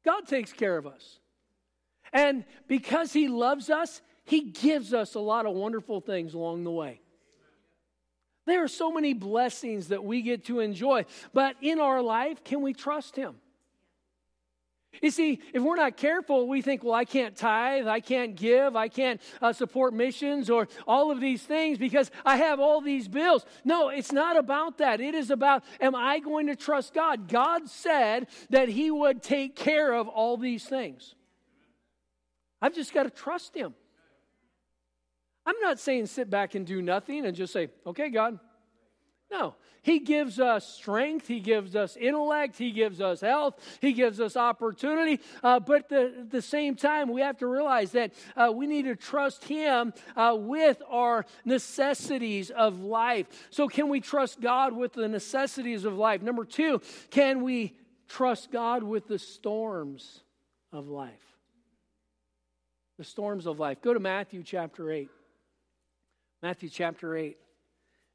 God 0.04 0.26
takes 0.26 0.52
care 0.52 0.76
of 0.76 0.88
us. 0.88 1.20
And 2.12 2.44
because 2.66 3.12
He 3.12 3.28
loves 3.28 3.70
us, 3.70 4.02
he 4.25 4.50
gives 4.50 4.95
us 4.95 5.14
a 5.14 5.21
lot 5.21 5.47
of 5.47 5.55
wonderful 5.55 6.00
things 6.00 6.35
along 6.35 6.64
the 6.64 6.71
way. 6.71 7.00
There 8.47 8.62
are 8.64 8.69
so 8.69 8.91
many 8.91 9.14
blessings 9.14 9.88
that 9.88 10.02
we 10.02 10.23
get 10.23 10.47
to 10.47 10.61
enjoy, 10.61 11.05
but 11.33 11.57
in 11.61 11.79
our 11.79 12.02
life, 12.02 12.43
can 12.43 12.61
we 12.61 12.73
trust 12.73 13.14
Him? 13.14 13.37
You 15.00 15.11
see, 15.11 15.41
if 15.55 15.62
we're 15.62 15.76
not 15.76 15.97
careful, 15.97 16.47
we 16.47 16.61
think, 16.61 16.85
well, 16.85 16.93
I 16.93 17.07
can't 17.07 17.35
tithe, 17.35 17.87
I 17.87 18.00
can't 18.00 18.37
give, 18.37 18.76
I 18.76 18.88
can't 18.88 19.23
uh, 19.41 19.52
support 19.52 19.95
missions, 19.95 20.50
or 20.50 20.69
all 20.87 21.11
of 21.11 21.19
these 21.19 21.43
things 21.43 21.79
because 21.79 22.11
I 22.26 22.37
have 22.37 22.61
all 22.61 22.83
these 22.83 23.09
bills. 23.09 23.47
No, 23.64 23.88
it's 23.88 24.12
not 24.12 24.37
about 24.37 24.79
that. 24.79 25.00
It 25.00 25.14
is 25.14 25.31
about, 25.31 25.64
am 25.81 25.95
I 25.95 26.19
going 26.19 26.49
to 26.49 26.57
trust 26.57 26.93
God? 26.93 27.29
God 27.29 27.71
said 27.71 28.26
that 28.50 28.69
He 28.69 28.91
would 28.91 29.23
take 29.23 29.57
care 29.57 29.95
of 29.95 30.09
all 30.09 30.37
these 30.37 30.64
things. 30.64 31.14
I've 32.61 32.75
just 32.75 32.93
got 32.93 33.05
to 33.05 33.11
trust 33.11 33.55
Him. 33.55 33.75
I'm 35.44 35.58
not 35.61 35.80
saying 35.80 36.06
sit 36.06 36.30
back 36.30 36.54
and 36.54 36.66
do 36.66 36.80
nothing 36.80 37.26
and 37.26 37.37
just 37.37 37.52
say, 37.52 37.68
okay, 37.87 38.11
God. 38.11 38.38
No, 39.32 39.54
He 39.80 39.99
gives 39.99 40.38
us 40.38 40.68
strength, 40.68 41.26
He 41.26 41.40
gives 41.40 41.75
us 41.75 41.96
intellect, 41.96 42.58
He 42.58 42.70
gives 42.70 43.00
us 43.00 43.22
health, 43.22 43.58
He 43.80 43.94
gives 43.94 44.20
us 44.20 44.37
opportunity. 44.37 45.20
Uh, 45.42 45.58
but 45.58 45.88
the, 45.88 46.12
at 46.20 46.30
the 46.30 46.42
same 46.42 46.76
time, 46.76 47.11
we 47.11 47.22
have 47.22 47.38
to 47.38 47.46
realize 47.46 47.92
that 47.92 48.12
uh, 48.37 48.52
we 48.54 48.66
need 48.66 48.82
to 48.82 48.94
trust 48.94 49.44
Him 49.44 49.94
uh, 50.16 50.37
with 50.38 50.82
our 50.87 51.25
necessities 51.46 52.50
of 52.50 52.80
life. 52.80 53.26
So, 53.49 53.68
can 53.68 53.88
we 53.88 54.00
trust 54.00 54.38
God 54.38 54.75
with 54.75 54.92
the 54.92 55.08
necessities 55.08 55.87
of 55.87 55.94
life? 55.94 56.20
Number 56.20 56.44
two, 56.44 56.82
can 57.11 57.42
we 57.42 57.75
trust 58.08 58.52
God 58.52 58.82
with 58.82 59.08
the 59.08 59.18
storms 59.18 60.20
of 60.72 60.88
life? 60.88 61.11
The 62.98 63.05
storms 63.05 63.46
of 63.46 63.59
life. 63.59 63.81
Go 63.81 63.94
to 63.94 64.00
Matthew 64.00 64.42
chapter 64.42 64.92
8. 64.92 65.09
Matthew 66.42 66.70
chapter 66.70 67.16
8 67.16 67.37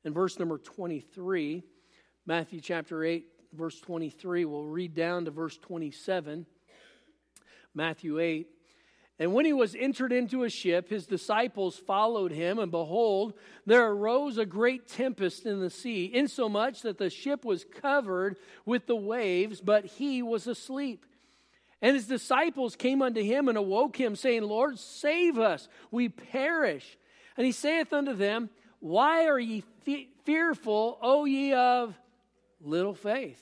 and 0.04 0.14
verse 0.14 0.38
number 0.38 0.58
23. 0.58 1.64
Matthew 2.26 2.60
chapter 2.60 3.02
8, 3.02 3.26
verse 3.54 3.80
23. 3.80 4.44
We'll 4.44 4.66
read 4.66 4.94
down 4.94 5.24
to 5.26 5.32
verse 5.32 5.58
27. 5.58 6.46
Matthew 7.74 8.20
8. 8.20 8.50
And 9.18 9.34
when 9.34 9.46
he 9.46 9.54
was 9.54 9.76
entered 9.80 10.12
into 10.12 10.44
a 10.44 10.50
ship, 10.50 10.90
his 10.90 11.08
disciples 11.08 11.78
followed 11.78 12.34
him, 12.34 12.60
and 12.60 12.70
behold, 12.70 13.34
there 13.66 13.90
arose 13.90 14.38
a 14.38 14.46
great 14.46 14.90
tempest 14.90 15.46
in 15.46 15.62
the 15.62 15.70
sea, 15.70 16.12
insomuch 16.14 16.82
that 16.82 16.98
the 16.98 17.10
ship 17.10 17.46
was 17.46 17.64
covered 17.64 18.38
with 18.66 18.88
the 18.88 18.96
waves, 18.96 19.62
but 19.62 19.86
he 19.86 20.22
was 20.22 20.48
asleep. 20.48 21.06
And 21.82 21.96
his 21.96 22.08
disciples 22.08 22.76
came 22.76 23.02
unto 23.02 23.24
him 23.24 23.48
and 23.48 23.58
awoke 23.58 23.96
him, 23.96 24.18
saying, 24.18 24.44
Lord, 24.44 24.78
save 24.78 25.40
us, 25.40 25.70
we 25.92 26.10
perish. 26.10 26.98
And 27.38 27.46
he 27.46 27.52
saith 27.52 27.94
unto 27.94 28.14
them, 28.14 28.50
Why 28.80 29.28
are 29.28 29.40
ye 29.40 29.64
fe- 29.84 30.10
fearful, 30.26 30.98
O 31.02 31.26
ye 31.26 31.54
of 31.54 31.96
little 32.60 32.96
faith? 32.96 33.42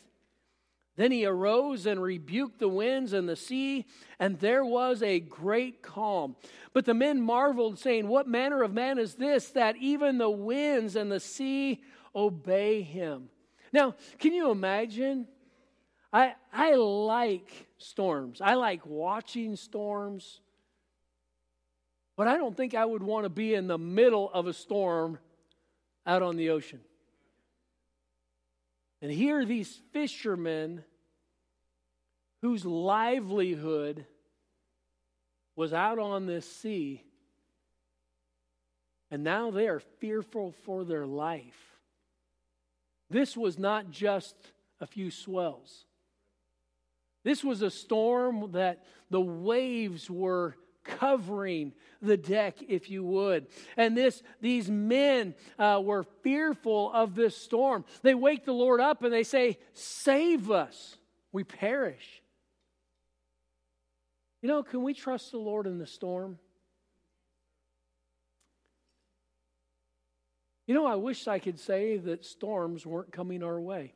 Then 0.98 1.12
he 1.12 1.26
arose 1.26 1.86
and 1.86 2.02
rebuked 2.02 2.60
the 2.60 2.70
winds 2.70 3.12
and 3.12 3.28
the 3.28 3.36
sea, 3.36 3.86
and 4.18 4.40
there 4.40 4.64
was 4.64 5.04
a 5.04 5.20
great 5.20 5.82
calm. 5.82 6.36
But 6.72 6.86
the 6.86 6.94
men 6.94 7.22
marveled, 7.22 7.80
saying, 7.80 8.08
What 8.08 8.28
manner 8.28 8.64
of 8.64 8.74
man 8.74 8.98
is 8.98 9.16
this, 9.16 9.50
that 9.52 9.76
even 9.78 10.18
the 10.18 10.30
winds 10.30 10.96
and 10.96 11.12
the 11.12 11.20
sea 11.20 11.82
obey 12.16 12.82
him? 12.82 13.30
Now, 13.74 13.96
can 14.20 14.34
you 14.34 14.52
imagine? 14.52 15.28
I, 16.14 16.36
I 16.54 16.76
like 16.76 17.68
storms. 17.78 18.40
I 18.40 18.54
like 18.54 18.86
watching 18.86 19.58
storms. 19.58 20.40
But 22.18 22.28
I 22.28 22.38
don't 22.38 22.56
think 22.56 22.74
I 22.74 22.86
would 22.86 23.04
want 23.04 23.26
to 23.26 23.30
be 23.30 23.54
in 23.54 23.68
the 23.68 23.78
middle 23.78 24.30
of 24.32 24.48
a 24.48 24.54
storm 24.54 25.20
out 26.06 26.22
on 26.22 26.38
the 26.38 26.52
ocean. 26.52 26.80
And 29.02 29.12
here 29.12 29.46
these 29.46 29.82
fishermen 29.92 30.84
whose 32.42 32.66
livelihood 32.66 34.06
was 35.56 35.74
out 35.74 36.00
on 36.00 36.26
this 36.26 36.50
sea. 36.50 37.04
And 39.12 39.24
now 39.24 39.52
they 39.52 39.68
are 39.68 39.80
fearful 39.80 40.54
for 40.64 40.84
their 40.84 41.06
life. 41.06 41.78
This 43.10 43.38
was 43.38 43.60
not 43.60 43.92
just 43.92 44.36
a 44.80 44.88
few 44.88 45.12
swells. 45.12 45.86
This 47.24 47.44
was 47.44 47.62
a 47.62 47.72
storm 47.72 48.52
that 48.52 48.84
the 49.10 49.22
waves 49.22 50.10
were 50.10 50.56
covering 50.86 51.74
the 52.02 52.16
deck, 52.16 52.56
if 52.68 52.90
you 52.90 53.04
would. 53.04 53.48
And 53.76 53.98
this, 53.98 54.24
these 54.40 54.70
men 54.70 55.36
uh, 55.60 55.82
were 55.84 56.06
fearful 56.24 56.92
of 56.94 57.16
this 57.16 57.36
storm. 57.36 57.84
They 58.04 58.16
wake 58.16 58.46
the 58.46 58.54
Lord 58.54 58.80
up 58.80 59.04
and 59.04 59.12
they 59.12 59.24
say, 59.24 59.58
Save 59.74 60.50
us, 60.52 60.96
we 61.34 61.44
perish. 61.44 62.22
You 64.42 64.48
know, 64.48 64.64
can 64.64 64.84
we 64.84 64.94
trust 64.94 65.32
the 65.32 65.40
Lord 65.40 65.66
in 65.66 65.80
the 65.80 65.88
storm? 65.88 66.38
You 70.68 70.74
know, 70.74 70.86
I 70.86 70.96
wish 70.96 71.28
I 71.28 71.40
could 71.40 71.60
say 71.60 71.98
that 71.98 72.26
storms 72.26 72.86
weren't 72.86 73.12
coming 73.12 73.44
our 73.44 73.60
way. 73.60 73.94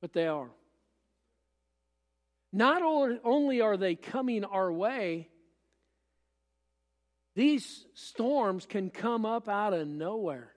But 0.00 0.12
they 0.12 0.26
are. 0.26 0.50
Not 2.52 2.82
only 2.82 3.60
are 3.60 3.76
they 3.76 3.94
coming 3.94 4.44
our 4.44 4.70
way, 4.70 5.28
these 7.34 7.86
storms 7.94 8.66
can 8.66 8.90
come 8.90 9.24
up 9.24 9.48
out 9.48 9.72
of 9.72 9.88
nowhere. 9.88 10.52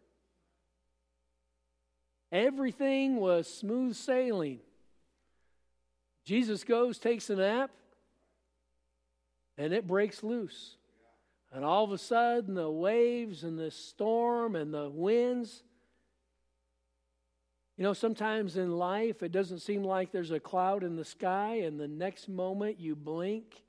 Everything 2.31 3.15
was 3.15 3.47
smooth 3.47 3.95
sailing. 3.95 4.60
Jesus 6.25 6.63
goes, 6.65 6.97
takes 6.97 7.29
a 7.29 7.36
nap, 7.36 7.71
and 9.58 9.71
it 9.71 9.88
breaks 9.88 10.21
loose. 10.21 10.75
And 11.53 11.63
all 11.63 11.86
of 11.86 11.91
a 11.93 11.97
sudden, 11.97 12.55
the 12.55 12.69
waves 12.69 13.43
and 13.43 13.58
the 13.58 13.71
storm 13.71 14.58
and 14.58 14.73
the 14.73 14.89
winds 14.89 15.63
you 17.78 17.84
know, 17.84 17.94
sometimes 17.94 18.56
in 18.56 18.78
life 18.78 19.22
it 19.22 19.32
doesn't 19.32 19.60
seem 19.60 19.84
like 19.84 20.12
there's 20.12 20.32
a 20.32 20.40
cloud 20.40 20.84
in 20.84 20.96
the 20.96 21.06
sky, 21.06 21.56
and 21.56 21.80
the 21.80 21.88
next 21.88 22.30
moment 22.30 22.80
you 22.80 22.96
blink 22.96 23.64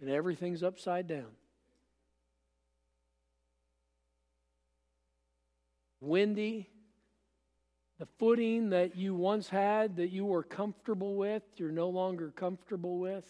and 0.00 0.10
everything's 0.10 0.62
upside 0.62 1.06
down. 1.06 1.30
Windy, 6.00 6.68
the 7.98 8.06
footing 8.18 8.70
that 8.70 8.96
you 8.96 9.14
once 9.14 9.48
had 9.48 9.96
that 9.96 10.10
you 10.10 10.24
were 10.24 10.42
comfortable 10.42 11.16
with, 11.16 11.42
you're 11.56 11.72
no 11.72 11.88
longer 11.88 12.30
comfortable 12.30 12.98
with. 12.98 13.24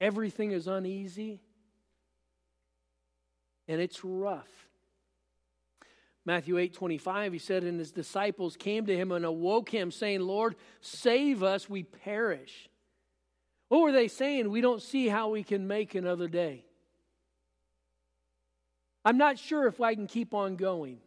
Everything 0.00 0.52
is 0.52 0.68
uneasy, 0.68 1.40
and 3.66 3.80
it's 3.80 4.04
rough. 4.04 4.67
Matthew 6.28 6.58
8 6.58 6.74
25, 6.74 7.32
he 7.32 7.38
said, 7.38 7.64
And 7.64 7.78
his 7.78 7.90
disciples 7.90 8.54
came 8.54 8.84
to 8.84 8.94
him 8.94 9.12
and 9.12 9.24
awoke 9.24 9.70
him, 9.70 9.90
saying, 9.90 10.20
Lord, 10.20 10.56
save 10.82 11.42
us, 11.42 11.70
we 11.70 11.84
perish. 11.84 12.68
What 13.68 13.80
were 13.80 13.92
they 13.92 14.08
saying? 14.08 14.50
We 14.50 14.60
don't 14.60 14.82
see 14.82 15.08
how 15.08 15.30
we 15.30 15.42
can 15.42 15.66
make 15.66 15.94
another 15.94 16.28
day. 16.28 16.66
I'm 19.06 19.16
not 19.16 19.38
sure 19.38 19.66
if 19.68 19.80
I 19.80 19.94
can 19.94 20.06
keep 20.06 20.34
on 20.34 20.56
going. 20.56 20.98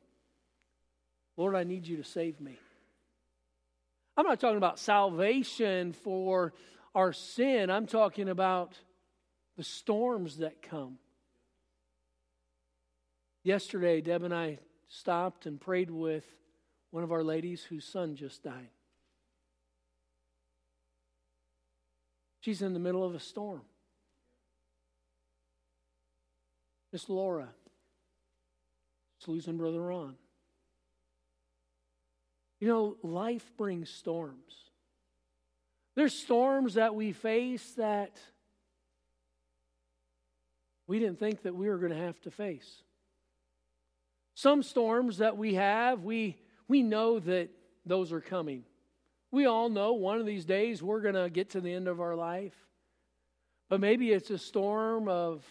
Lord, 1.38 1.56
I 1.56 1.66
need 1.66 1.86
you 1.86 1.98
to 1.98 2.04
save 2.04 2.42
me. 2.42 2.58
I'm 4.18 4.26
not 4.26 4.40
talking 4.40 4.58
about 4.58 4.80
salvation 4.80 5.94
for 5.94 6.52
our 6.96 7.14
sin, 7.14 7.70
I'm 7.70 7.86
talking 7.86 8.28
about 8.28 8.74
the 9.56 9.64
storms 9.64 10.38
that 10.38 10.64
come. 10.64 10.98
Yesterday, 13.44 14.02
Deb 14.02 14.24
and 14.24 14.34
I 14.34 14.58
stopped 14.92 15.46
and 15.46 15.60
prayed 15.60 15.90
with 15.90 16.26
one 16.92 17.04
of 17.04 17.12
our 17.12 17.24
ladies 17.24 17.64
whose 17.64 17.86
son 17.86 18.16
just 18.16 18.44
died. 18.44 18.70
She's 22.42 22.62
in 22.62 22.74
the 22.74 22.80
middle 22.80 23.04
of 23.04 23.16
a 23.16 23.20
storm. 23.20 23.62
Miss 26.92 27.08
Laura 27.08 27.48
is 29.22 29.28
losing 29.28 29.58
Brother 29.58 29.82
Ron. 29.82 30.16
You 32.60 32.68
know, 32.68 32.98
life 33.02 33.50
brings 33.58 33.90
storms. 33.90 34.54
There's 35.96 36.14
storms 36.14 36.74
that 36.74 36.96
we 36.96 37.14
face 37.14 37.72
that 37.78 38.20
we 40.86 41.00
didn't 41.00 41.20
think 41.20 41.44
that 41.44 41.56
we 41.56 41.70
were 41.70 41.78
going 41.78 41.94
to 41.94 41.98
have 41.98 42.20
to 42.22 42.32
face. 42.32 42.84
Some 44.42 44.64
storms 44.64 45.20
that 45.20 45.38
we 45.38 45.54
have, 45.54 46.04
we, 46.04 46.36
we 46.68 46.82
know 46.82 47.20
that 47.20 47.50
those 47.86 48.12
are 48.12 48.20
coming. 48.20 48.64
We 49.30 49.46
all 49.46 49.70
know 49.70 49.94
one 49.94 50.20
of 50.20 50.26
these 50.26 50.46
days 50.46 50.82
we're 50.82 51.02
going 51.02 51.14
to 51.14 51.30
get 51.30 51.52
to 51.52 51.62
the 51.62 51.72
end 51.72 51.88
of 51.88 52.02
our 52.02 52.16
life. 52.16 52.56
But 53.70 53.82
maybe 53.82 54.12
it's 54.12 54.32
a 54.32 54.40
storm 54.40 55.08
of 55.08 55.46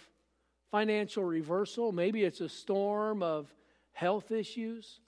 financial 0.72 1.22
reversal. 1.22 1.92
Maybe 1.92 2.24
it's 2.24 2.40
a 2.40 2.48
storm 2.48 3.22
of 3.22 3.46
health 3.92 4.32
issues. 4.32 4.98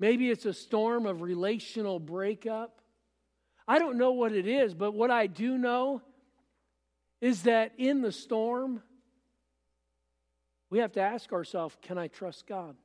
Maybe 0.00 0.28
it's 0.28 0.46
a 0.46 0.52
storm 0.52 1.06
of 1.06 1.22
relational 1.22 2.00
breakup. 2.00 2.80
I 3.68 3.78
don't 3.78 3.98
know 3.98 4.10
what 4.10 4.32
it 4.32 4.48
is, 4.48 4.74
but 4.74 4.94
what 4.94 5.12
I 5.12 5.28
do 5.28 5.56
know 5.56 6.02
is 7.20 7.44
that 7.44 7.70
in 7.78 8.02
the 8.02 8.10
storm, 8.10 8.82
we 10.70 10.78
have 10.78 10.92
to 10.92 11.00
ask 11.00 11.32
ourselves 11.32 11.76
can 11.82 11.98
I 11.98 12.08
trust 12.08 12.46
God? 12.46 12.76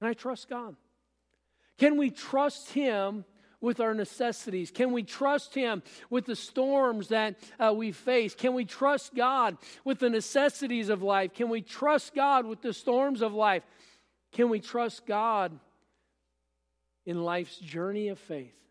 Can 0.00 0.08
I 0.08 0.14
trust 0.14 0.48
God? 0.48 0.76
Can 1.78 1.96
we 1.96 2.10
trust 2.10 2.70
Him 2.70 3.24
with 3.60 3.80
our 3.80 3.94
necessities? 3.94 4.72
Can 4.72 4.92
we 4.92 5.04
trust 5.04 5.54
Him 5.54 5.82
with 6.10 6.26
the 6.26 6.36
storms 6.36 7.08
that 7.08 7.36
uh, 7.58 7.72
we 7.72 7.92
face? 7.92 8.34
Can 8.34 8.54
we 8.54 8.64
trust 8.64 9.14
God 9.14 9.56
with 9.84 10.00
the 10.00 10.10
necessities 10.10 10.88
of 10.88 11.02
life? 11.02 11.32
Can 11.32 11.48
we 11.48 11.62
trust 11.62 12.14
God 12.14 12.44
with 12.46 12.60
the 12.60 12.72
storms 12.72 13.22
of 13.22 13.32
life? 13.32 13.62
Can 14.32 14.48
we 14.48 14.60
trust 14.60 15.06
God 15.06 15.58
in 17.06 17.22
life's 17.22 17.58
journey 17.58 18.08
of 18.08 18.18
faith? 18.18 18.61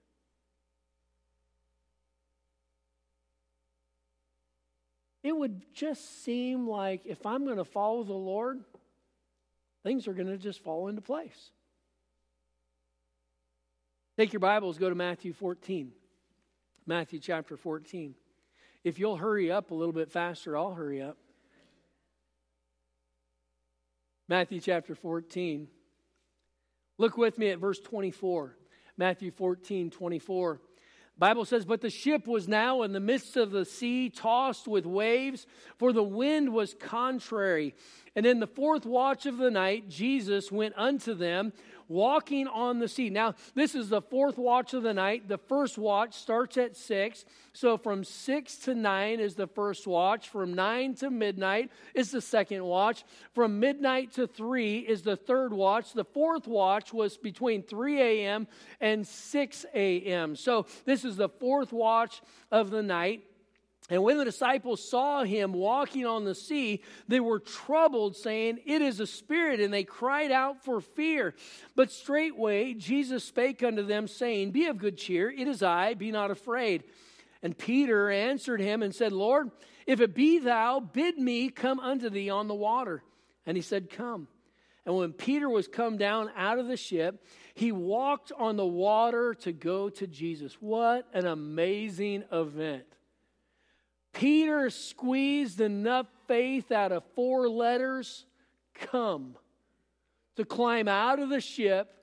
It 5.24 5.36
would 5.36 5.62
just 5.74 6.24
seem 6.24 6.68
like 6.68 7.02
if 7.06 7.26
I'm 7.26 7.46
going 7.46 7.58
to 7.58 7.66
follow 7.66 8.04
the 8.04 8.14
Lord, 8.14 8.64
things 9.84 10.08
are 10.08 10.14
going 10.14 10.28
to 10.28 10.38
just 10.38 10.64
fall 10.64 10.88
into 10.88 11.02
place. 11.02 11.52
Take 14.18 14.34
your 14.34 14.40
Bibles, 14.40 14.78
go 14.78 14.90
to 14.90 14.96
Matthew 14.96 15.34
14. 15.34 15.92
Matthew 16.86 17.20
chapter 17.20 17.56
14. 17.56 18.16
If 18.84 18.98
you'll 18.98 19.18
hurry 19.18 19.52
up 19.52 19.72
a 19.72 19.76
little 19.76 19.94
bit 19.94 20.12
faster, 20.12 20.58
I'll 20.58 20.74
hurry 20.74 21.02
up. 21.02 21.18
Matthew 24.28 24.60
chapter 24.60 24.96
14. 24.96 25.68
Look 26.98 27.18
with 27.18 27.38
me 27.38 27.50
at 27.50 27.60
verse 27.60 27.80
24. 27.80 28.56
Matthew 28.98 29.32
14, 29.32 29.92
24. 29.92 30.62
Bible 31.22 31.46
says, 31.46 31.66
But 31.66 31.82
the 31.82 31.92
ship 31.92 32.26
was 32.26 32.48
now 32.48 32.82
in 32.82 32.94
the 32.94 33.00
midst 33.00 33.38
of 33.38 33.52
the 33.52 33.64
sea, 33.64 34.10
tossed 34.10 34.68
with 34.68 34.88
waves, 34.88 35.46
for 35.78 35.94
the 35.94 36.02
wind 36.02 36.52
was 36.52 36.74
contrary. 36.74 37.76
And 38.16 38.26
in 38.26 38.40
the 38.40 38.48
fourth 38.48 38.88
watch 38.88 39.28
of 39.28 39.38
the 39.38 39.52
night, 39.52 39.88
Jesus 39.88 40.52
went 40.52 40.74
unto 40.76 41.14
them, 41.14 41.54
walking 41.92 42.48
on 42.48 42.80
the 42.80 42.88
sea. 42.88 43.10
Now, 43.10 43.36
this 43.54 43.76
is 43.76 43.90
the 43.90 44.02
fourth 44.02 44.38
watch 44.38 44.74
of 44.74 44.84
the 44.84 44.94
night. 44.94 45.28
The 45.28 45.38
first 45.38 45.78
watch 45.78 46.14
starts 46.14 46.58
at 46.58 46.76
six. 46.76 47.26
So 47.54 47.78
from 47.78 48.04
six 48.04 48.56
to 48.60 48.74
nine 48.74 49.20
is 49.20 49.36
the 49.36 49.48
first 49.48 49.86
watch. 49.86 50.30
From 50.30 50.54
nine 50.54 50.96
to 50.96 51.10
midnight 51.10 51.70
is 51.94 52.12
the 52.12 52.22
second 52.22 52.64
watch. 52.64 53.04
From 53.34 53.60
midnight 53.60 54.14
to 54.14 54.26
three 54.26 54.80
is 54.80 55.02
the 55.02 55.18
third 55.18 55.54
watch. 55.54 55.94
The 55.94 56.06
fourth 56.06 56.48
watch 56.48 56.94
was 56.94 57.18
between 57.18 57.64
3 57.64 58.02
a.m. 58.02 58.48
and 58.80 59.06
6 59.06 59.66
a.m. 59.74 60.36
So 60.36 60.66
this 60.86 61.04
is 61.04 61.18
the 61.18 61.30
fourth 61.30 61.74
watch 61.74 62.22
of 62.52 62.72
the 62.72 62.82
night. 62.82 63.24
And 63.92 64.02
when 64.04 64.18
the 64.18 64.24
disciples 64.24 64.90
saw 64.90 65.26
him 65.26 65.52
walking 65.52 66.06
on 66.06 66.24
the 66.24 66.34
sea, 66.34 66.82
they 67.10 67.20
were 67.20 67.40
troubled, 67.40 68.16
saying, 68.16 68.60
It 68.66 68.82
is 68.82 69.02
a 69.02 69.06
spirit, 69.06 69.60
and 69.60 69.74
they 69.74 69.84
cried 69.84 70.32
out 70.32 70.64
for 70.64 70.80
fear. 70.80 71.36
But 71.76 71.92
straightway 71.92 72.74
Jesus 72.74 73.26
spake 73.26 73.62
unto 73.62 73.84
them, 73.84 74.08
saying, 74.08 74.52
Be 74.52 74.68
of 74.68 74.78
good 74.78 74.98
cheer, 74.98 75.30
it 75.30 75.46
is 75.46 75.62
I, 75.62 75.94
be 75.96 76.10
not 76.10 76.32
afraid. 76.32 76.86
And 77.44 77.58
Peter 77.58 78.10
answered 78.10 78.62
him 78.62 78.82
and 78.82 78.96
said, 78.96 79.12
Lord, 79.12 79.52
if 79.86 80.00
it 80.00 80.16
be 80.16 80.40
thou, 80.40 80.80
bid 80.80 81.18
me 81.18 81.50
come 81.50 81.82
unto 81.82 82.10
thee 82.10 82.30
on 82.30 82.48
the 82.48 82.56
water. 82.56 83.04
And 83.46 83.58
he 83.58 83.62
said, 83.62 83.90
Come. 83.90 84.30
And 84.86 84.96
when 84.96 85.12
Peter 85.12 85.50
was 85.50 85.68
come 85.68 85.98
down 85.98 86.32
out 86.38 86.60
of 86.60 86.68
the 86.68 86.78
ship, 86.78 87.28
he 87.56 87.74
walked 87.74 88.32
on 88.32 88.56
the 88.56 88.66
water 88.66 89.34
to 89.42 89.52
go 89.52 89.90
to 89.90 90.08
Jesus. 90.08 90.54
What 90.62 91.08
an 91.14 91.28
amazing 91.28 92.24
event! 92.32 92.86
Peter 94.14 94.70
squeezed 94.70 95.62
enough 95.62 96.08
faith 96.28 96.72
out 96.72 96.92
of 96.92 97.04
four 97.16 97.50
letters 97.50 98.26
come 98.74 99.36
to 100.36 100.46
climb 100.46 100.88
out 100.88 101.20
of 101.20 101.30
the 101.30 101.42
ship 101.42 101.94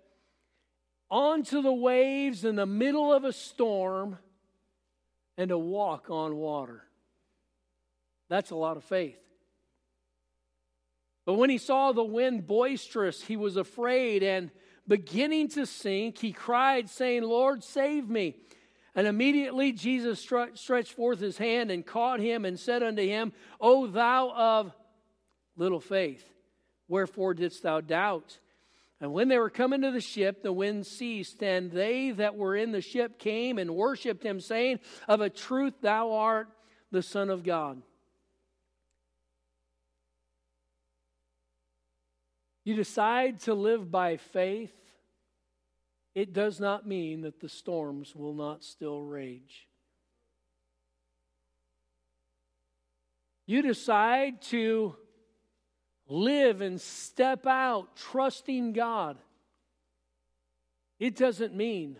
onto 1.11 1.63
the 1.63 1.73
waves 1.73 2.45
in 2.45 2.57
the 2.57 2.67
middle 2.67 3.13
of 3.13 3.25
a 3.25 3.33
storm 3.33 4.19
and 5.37 5.49
to 5.49 5.59
walk 5.59 6.11
on 6.11 6.37
water. 6.37 6.85
That's 8.29 8.51
a 8.51 8.57
lot 8.57 8.77
of 8.77 8.85
faith. 8.85 9.19
But 11.25 11.35
when 11.35 11.51
he 11.51 11.59
saw 11.59 11.93
the 11.93 12.05
wind 12.05 12.47
boisterous, 12.47 13.23
he 13.23 13.37
was 13.37 13.57
afraid 13.57 14.23
and 14.23 14.51
beginning 14.87 15.49
to 15.49 15.67
sink, 15.67 16.19
he 16.19 16.33
cried, 16.33 16.89
saying, 16.89 17.23
Lord, 17.23 17.63
save 17.63 18.09
me. 18.09 18.37
And 18.99 19.07
immediately 19.07 19.71
Jesus 19.71 20.19
stretched 20.19 20.93
forth 20.93 21.21
his 21.21 21.39
hand 21.39 21.71
and 21.71 21.87
caught 21.87 22.19
him 22.19 22.45
and 22.45 22.59
said 22.59 22.83
unto 22.83 23.01
him, 23.01 23.33
O 23.61 23.87
thou 23.87 24.33
of 24.33 24.73
little 25.57 25.79
faith, 25.79 26.29
wherefore 26.89 27.33
didst 27.33 27.63
thou 27.63 27.81
doubt? 27.81 28.41
And 29.01 29.13
when 29.13 29.29
they 29.29 29.39
were 29.39 29.51
come 29.51 29.73
into 29.73 29.93
the 29.93 30.01
ship, 30.01 30.43
the 30.43 30.53
wind 30.53 30.85
ceased, 30.85 31.45
and 31.45 31.71
they 31.71 32.11
that 32.11 32.35
were 32.35 32.57
in 32.57 32.73
the 32.73 32.81
ship 32.81 33.21
came 33.21 33.57
and 33.57 33.77
worshipped 33.77 34.25
him, 34.25 34.41
saying, 34.41 34.81
Of 35.07 35.21
a 35.21 35.31
truth 35.31 35.75
thou 35.81 36.15
art 36.15 36.49
the 36.91 37.01
Son 37.01 37.31
of 37.31 37.45
God. 37.45 37.81
You 42.65 42.75
decide 42.75 43.39
to 43.43 43.55
live 43.55 43.93
by 43.93 44.17
faith 44.17 44.75
it 46.19 46.33
does 46.33 46.59
not 46.59 46.85
mean 46.85 47.21
that 47.21 47.39
the 47.39 47.49
storms 47.49 48.13
will 48.13 48.35
not 48.35 48.65
still 48.65 49.01
rage. 49.01 49.69
You 53.47 53.63
decide 53.63 54.43
to 54.51 54.97
live 56.09 56.61
and 56.61 56.81
step 56.81 57.47
out 57.47 57.95
trusting 57.95 58.73
God. 58.73 59.17
It 60.99 61.15
doesn't 61.15 61.55
mean 61.55 61.99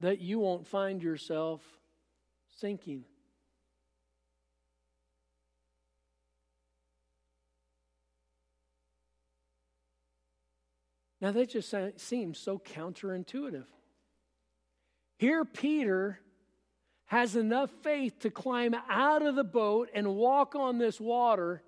that 0.00 0.20
you 0.20 0.40
won't 0.40 0.66
find 0.66 1.02
yourself 1.02 1.62
sinking. 2.58 3.06
Now, 11.20 11.32
that 11.32 11.50
just 11.50 11.74
seems 11.96 12.38
so 12.38 12.58
counterintuitive. 12.58 13.66
Here, 15.18 15.44
Peter 15.44 16.18
has 17.06 17.36
enough 17.36 17.70
faith 17.82 18.20
to 18.20 18.30
climb 18.30 18.74
out 18.88 19.22
of 19.22 19.34
the 19.34 19.44
boat 19.44 19.90
and 19.92 20.16
walk 20.16 20.54
on 20.54 20.78
this 20.78 20.98
water. 21.00 21.62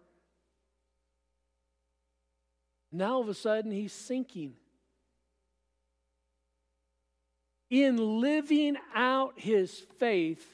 Now, 2.90 3.14
all 3.14 3.20
of 3.20 3.28
a 3.28 3.34
sudden, 3.34 3.70
he's 3.70 3.92
sinking. 3.92 4.54
in 7.72 8.20
living 8.20 8.76
out 8.94 9.32
his 9.36 9.78
faith, 9.98 10.46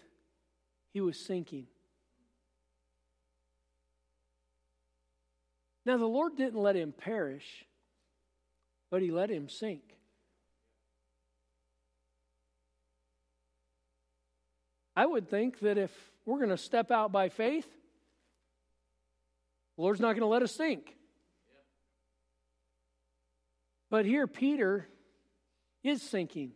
he 0.92 1.00
was 1.00 1.18
sinking. 1.18 1.66
Now, 5.84 5.96
the 5.96 6.06
Lord 6.06 6.36
didn't 6.36 6.62
let 6.62 6.76
him 6.76 6.92
perish, 6.92 7.66
but 8.90 9.02
he 9.02 9.10
let 9.10 9.30
him 9.30 9.48
sink. 9.48 9.82
I 14.96 15.06
would 15.06 15.28
think 15.28 15.60
that 15.60 15.78
if 15.78 15.92
we're 16.26 16.38
going 16.38 16.48
to 16.50 16.56
step 16.56 16.90
out 16.90 17.12
by 17.12 17.28
faith, 17.28 17.68
the 19.76 19.82
Lord's 19.82 20.00
not 20.00 20.08
going 20.08 20.22
to 20.22 20.26
let 20.26 20.42
us 20.42 20.56
sink. 20.56 20.96
But 23.90 24.04
here, 24.04 24.26
Peter 24.26 24.88
is 25.84 26.02
sinking. 26.02 26.52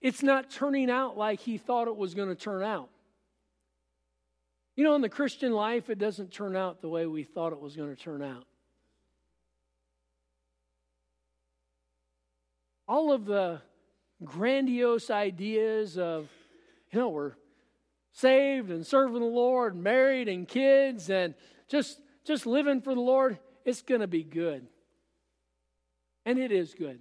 It's 0.00 0.22
not 0.22 0.50
turning 0.50 0.90
out 0.90 1.18
like 1.18 1.40
he 1.40 1.58
thought 1.58 1.88
it 1.88 1.96
was 1.96 2.14
going 2.14 2.28
to 2.28 2.36
turn 2.36 2.62
out. 2.62 2.88
You 4.76 4.84
know, 4.84 4.94
in 4.94 5.02
the 5.02 5.08
Christian 5.08 5.52
life, 5.52 5.90
it 5.90 5.98
doesn't 5.98 6.30
turn 6.30 6.54
out 6.54 6.80
the 6.80 6.88
way 6.88 7.06
we 7.06 7.24
thought 7.24 7.52
it 7.52 7.60
was 7.60 7.74
going 7.74 7.94
to 7.94 8.00
turn 8.00 8.22
out. 8.22 8.44
All 12.88 13.12
of 13.12 13.26
the 13.26 13.60
grandiose 14.24 15.10
ideas 15.10 15.98
of, 15.98 16.28
you 16.90 16.98
know, 16.98 17.10
we're 17.10 17.34
saved 18.12 18.70
and 18.70 18.86
serving 18.86 19.20
the 19.20 19.26
Lord, 19.26 19.76
married 19.76 20.28
and 20.28 20.48
kids, 20.48 21.10
and 21.10 21.34
just, 21.68 22.00
just 22.24 22.46
living 22.46 22.80
for 22.80 22.94
the 22.94 23.00
Lord, 23.00 23.38
it's 23.64 23.82
going 23.82 24.00
to 24.00 24.06
be 24.06 24.24
good. 24.24 24.66
And 26.24 26.38
it 26.38 26.50
is 26.50 26.74
good. 26.74 27.00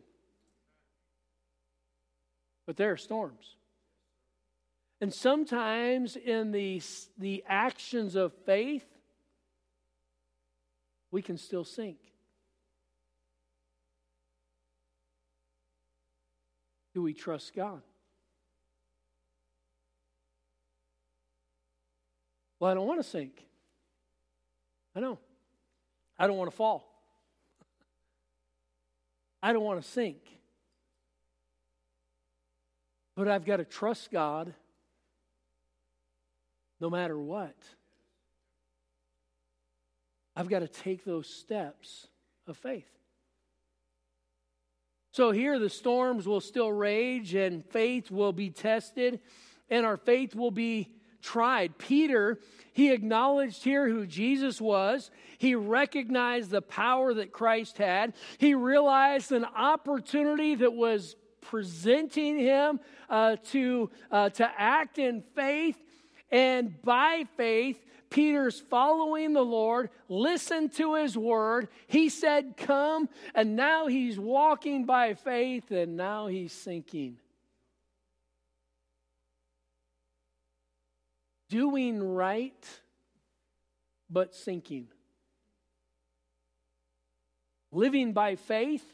But 2.65 2.77
there 2.77 2.91
are 2.91 2.97
storms. 2.97 3.55
And 4.99 5.13
sometimes 5.13 6.15
in 6.15 6.51
the, 6.51 6.81
the 7.17 7.43
actions 7.47 8.15
of 8.15 8.33
faith, 8.45 8.85
we 11.11 11.21
can 11.21 11.37
still 11.37 11.63
sink. 11.63 11.97
Do 16.97 17.03
we 17.03 17.13
trust 17.13 17.53
God? 17.53 17.83
Well, 22.59 22.71
I 22.71 22.73
don't 22.73 22.87
want 22.87 22.99
to 22.99 23.07
sink. 23.07 23.45
I 24.95 25.01
know. 25.01 25.19
I 26.17 26.25
don't 26.25 26.37
want 26.37 26.49
to 26.49 26.57
fall. 26.57 26.91
I 29.43 29.53
don't 29.53 29.63
want 29.63 29.79
to 29.79 29.87
sink. 29.87 30.17
But 33.15 33.27
I've 33.27 33.45
got 33.45 33.57
to 33.57 33.63
trust 33.63 34.09
God 34.09 34.55
no 36.79 36.89
matter 36.89 37.19
what. 37.19 37.57
I've 40.35 40.49
got 40.49 40.61
to 40.61 40.67
take 40.67 41.05
those 41.05 41.27
steps 41.29 42.07
of 42.47 42.57
faith. 42.57 42.96
So 45.17 45.31
here 45.31 45.57
the 45.57 45.67
storms 45.67 46.27
will 46.27 46.41
still 46.41 46.71
rage 46.71 47.33
and 47.33 47.65
faith 47.65 48.11
will 48.11 48.31
be 48.31 48.51
tested 48.51 49.19
and 49.67 49.83
our 49.83 49.97
faith 49.97 50.35
will 50.35 50.51
be 50.51 50.91
tried. 51.23 51.79
Peter, 51.79 52.37
he 52.71 52.91
acknowledged 52.91 53.63
here 53.63 53.89
who 53.89 54.05
Jesus 54.05 54.61
was. 54.61 55.09
He 55.39 55.55
recognized 55.55 56.51
the 56.51 56.61
power 56.61 57.15
that 57.15 57.31
Christ 57.31 57.79
had. 57.79 58.13
He 58.37 58.53
realized 58.53 59.31
an 59.31 59.45
opportunity 59.45 60.53
that 60.53 60.73
was 60.73 61.15
presenting 61.41 62.37
him 62.37 62.79
uh, 63.09 63.37
to, 63.45 63.89
uh, 64.11 64.29
to 64.29 64.47
act 64.55 64.99
in 64.99 65.23
faith. 65.33 65.79
And 66.29 66.79
by 66.83 67.25
faith, 67.37 67.83
Peter's 68.09 68.59
following 68.59 69.33
the 69.33 69.43
Lord, 69.43 69.89
listened 70.07 70.73
to 70.73 70.95
his 70.95 71.17
word. 71.17 71.67
He 71.87 72.09
said, 72.09 72.55
Come, 72.57 73.09
and 73.35 73.55
now 73.55 73.87
he's 73.87 74.17
walking 74.17 74.85
by 74.85 75.13
faith, 75.13 75.71
and 75.71 75.97
now 75.97 76.27
he's 76.27 76.53
sinking. 76.53 77.17
Doing 81.49 82.03
right, 82.03 82.65
but 84.09 84.35
sinking. 84.35 84.87
Living 87.71 88.13
by 88.13 88.35
faith, 88.35 88.85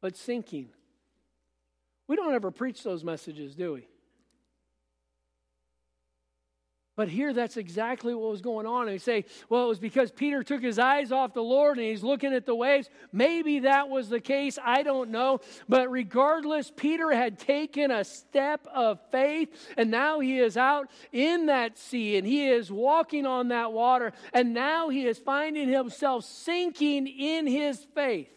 but 0.00 0.16
sinking. 0.16 0.68
We 2.06 2.16
don't 2.16 2.34
ever 2.34 2.50
preach 2.50 2.82
those 2.82 3.04
messages, 3.04 3.54
do 3.54 3.74
we? 3.74 3.89
But 7.00 7.08
here, 7.08 7.32
that's 7.32 7.56
exactly 7.56 8.14
what 8.14 8.30
was 8.30 8.42
going 8.42 8.66
on. 8.66 8.82
And 8.82 8.92
you 8.92 8.98
say, 8.98 9.24
well, 9.48 9.64
it 9.64 9.68
was 9.68 9.78
because 9.78 10.10
Peter 10.10 10.42
took 10.42 10.60
his 10.60 10.78
eyes 10.78 11.12
off 11.12 11.32
the 11.32 11.42
Lord 11.42 11.78
and 11.78 11.86
he's 11.86 12.02
looking 12.02 12.34
at 12.34 12.44
the 12.44 12.54
waves. 12.54 12.90
Maybe 13.10 13.60
that 13.60 13.88
was 13.88 14.10
the 14.10 14.20
case. 14.20 14.58
I 14.62 14.82
don't 14.82 15.08
know. 15.08 15.40
But 15.66 15.90
regardless, 15.90 16.70
Peter 16.76 17.10
had 17.10 17.38
taken 17.38 17.90
a 17.90 18.04
step 18.04 18.66
of 18.66 19.00
faith, 19.10 19.48
and 19.78 19.90
now 19.90 20.20
he 20.20 20.40
is 20.40 20.58
out 20.58 20.90
in 21.10 21.46
that 21.46 21.78
sea 21.78 22.18
and 22.18 22.26
he 22.26 22.46
is 22.46 22.70
walking 22.70 23.24
on 23.24 23.48
that 23.48 23.72
water. 23.72 24.12
And 24.34 24.52
now 24.52 24.90
he 24.90 25.06
is 25.06 25.16
finding 25.16 25.70
himself 25.70 26.26
sinking 26.26 27.06
in 27.06 27.46
his 27.46 27.82
faith. 27.94 28.28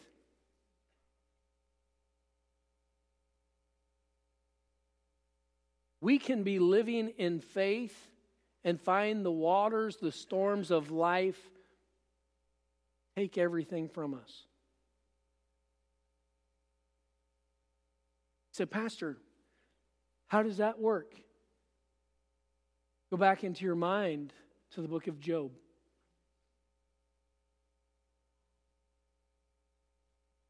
We 6.00 6.18
can 6.18 6.44
be 6.44 6.60
living 6.60 7.10
in 7.18 7.42
faith 7.42 8.12
and 8.64 8.80
find 8.80 9.26
the 9.26 9.32
waters, 9.32 9.98
the 9.98 10.12
storms 10.12 10.72
of 10.72 10.92
life 10.92 11.40
take 13.16 13.38
everything 13.38 13.90
from 13.90 14.14
us. 14.14 14.46
I 18.54 18.58
said, 18.58 18.72
Pastor, 18.72 19.18
how 20.28 20.44
does 20.44 20.58
that 20.58 20.80
work? 20.80 21.14
Go 23.12 23.18
back 23.18 23.44
into 23.44 23.66
your 23.66 23.76
mind 23.76 24.34
to 24.72 24.82
the 24.82 24.88
book 24.88 25.08
of 25.08 25.20
Job. 25.20 25.52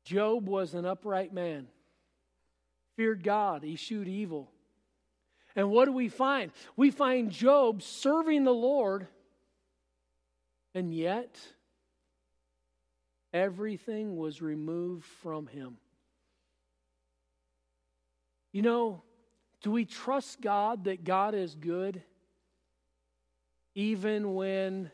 Job 0.06 0.48
was 0.48 0.74
an 0.74 0.86
upright 0.86 1.34
man, 1.34 1.68
feared 2.96 3.24
God, 3.24 3.66
eschewed 3.66 4.08
evil. 4.08 4.53
And 5.56 5.70
what 5.70 5.86
do 5.86 5.92
we 5.92 6.10
find? 6.10 6.52
We 6.76 6.90
find 6.92 7.30
Job 7.30 7.82
serving 7.84 8.44
the 8.44 8.54
Lord, 8.54 9.08
and 10.74 10.94
yet 10.94 11.40
everything 13.32 14.18
was 14.18 14.42
removed 14.42 15.06
from 15.06 15.48
him. 15.48 15.78
You 18.52 18.62
know, 18.62 19.04
do 19.62 19.72
we 19.72 19.86
trust 19.86 20.42
God 20.42 20.86
that 20.86 21.04
God 21.04 21.34
is 21.34 21.56
good 21.56 22.02
even 23.76 24.36
when 24.36 24.92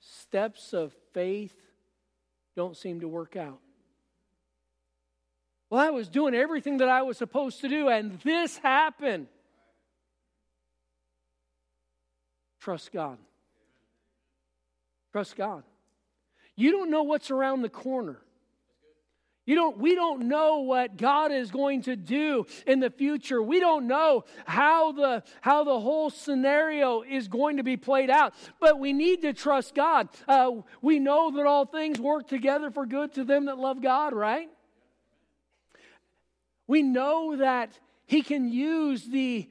steps 0.00 0.72
of 0.72 0.92
faith 1.12 1.54
don't 2.56 2.76
seem 2.76 3.00
to 3.00 3.08
work 3.08 3.36
out? 3.36 3.60
Well, 5.70 5.80
I 5.80 5.90
was 5.90 6.08
doing 6.08 6.34
everything 6.34 6.78
that 6.78 6.88
I 6.88 7.02
was 7.02 7.18
supposed 7.18 7.60
to 7.60 7.68
do, 7.68 7.88
and 7.88 8.18
this 8.20 8.56
happened. 8.58 9.28
Trust 12.68 12.92
God. 12.92 13.16
Trust 15.10 15.36
God. 15.36 15.62
You 16.54 16.70
don't 16.70 16.90
know 16.90 17.02
what's 17.02 17.30
around 17.30 17.62
the 17.62 17.70
corner. 17.70 18.18
You 19.46 19.54
don't, 19.54 19.78
we 19.78 19.94
don't 19.94 20.28
know 20.28 20.58
what 20.58 20.98
God 20.98 21.32
is 21.32 21.50
going 21.50 21.80
to 21.84 21.96
do 21.96 22.44
in 22.66 22.80
the 22.80 22.90
future. 22.90 23.42
We 23.42 23.58
don't 23.58 23.86
know 23.86 24.26
how 24.44 24.92
the, 24.92 25.22
how 25.40 25.64
the 25.64 25.80
whole 25.80 26.10
scenario 26.10 27.00
is 27.00 27.26
going 27.26 27.56
to 27.56 27.62
be 27.62 27.78
played 27.78 28.10
out. 28.10 28.34
But 28.60 28.78
we 28.78 28.92
need 28.92 29.22
to 29.22 29.32
trust 29.32 29.74
God. 29.74 30.10
Uh, 30.28 30.50
we 30.82 30.98
know 30.98 31.30
that 31.30 31.46
all 31.46 31.64
things 31.64 31.98
work 31.98 32.28
together 32.28 32.70
for 32.70 32.84
good 32.84 33.14
to 33.14 33.24
them 33.24 33.46
that 33.46 33.56
love 33.56 33.80
God, 33.80 34.12
right? 34.12 34.50
We 36.66 36.82
know 36.82 37.36
that 37.36 37.78
He 38.04 38.20
can 38.20 38.46
use 38.46 39.06
the 39.06 39.48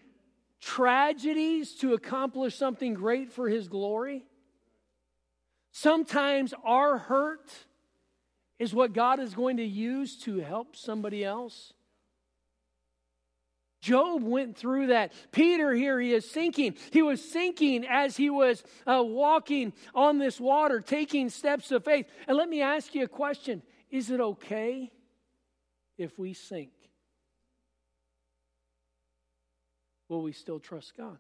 tragedies 0.62 1.76
to 1.76 1.93
accomplish 1.93 2.56
something 2.56 2.93
great 2.93 3.32
for 3.32 3.50
His 3.50 3.67
glory. 3.67 4.26
Sometimes 5.72 6.54
our 6.63 6.98
hurt 6.98 7.52
is 8.60 8.74
what 8.74 8.93
God 8.93 9.20
is 9.20 9.36
going 9.36 9.58
to 9.58 9.65
use 9.65 10.17
to 10.24 10.39
help 10.39 10.76
somebody 10.76 11.24
else. 11.24 11.74
Job 13.82 14.24
went 14.24 14.58
through 14.58 14.88
that. 14.88 15.13
Peter 15.32 15.74
here, 15.74 16.00
he 16.00 16.13
is 16.13 16.30
sinking. 16.30 16.76
He 16.91 17.02
was 17.02 17.24
sinking 17.24 17.86
as 17.88 18.17
he 18.17 18.30
was 18.30 18.63
uh, 18.88 19.04
walking 19.06 19.72
on 19.93 20.17
this 20.17 20.39
water, 20.39 20.82
taking 20.82 21.30
steps 21.30 21.72
of 21.72 21.86
faith. 21.86 22.08
And 22.28 22.36
let 22.36 22.50
me 22.50 22.62
ask 22.62 22.96
you 22.96 23.04
a 23.04 23.08
question 23.08 23.62
Is 23.91 24.10
it 24.10 24.20
okay 24.20 24.91
if 25.98 26.17
we 26.17 26.34
sink, 26.34 26.72
will 30.10 30.22
we 30.22 30.32
still 30.32 30.60
trust 30.60 30.96
God? 30.98 31.17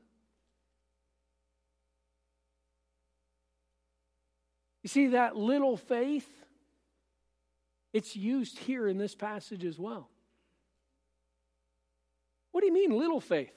You 4.83 4.89
see, 4.89 5.07
that 5.07 5.35
little 5.35 5.75
faith, 5.75 6.29
it's 7.91 8.15
used 8.15 8.57
here 8.59 8.87
in 8.87 8.97
this 8.97 9.15
passage 9.15 9.65
as 9.65 9.77
well. 9.77 10.09
What 12.51 12.61
do 12.61 12.67
you 12.67 12.73
mean, 12.73 12.97
little 12.97 13.19
faith? 13.19 13.51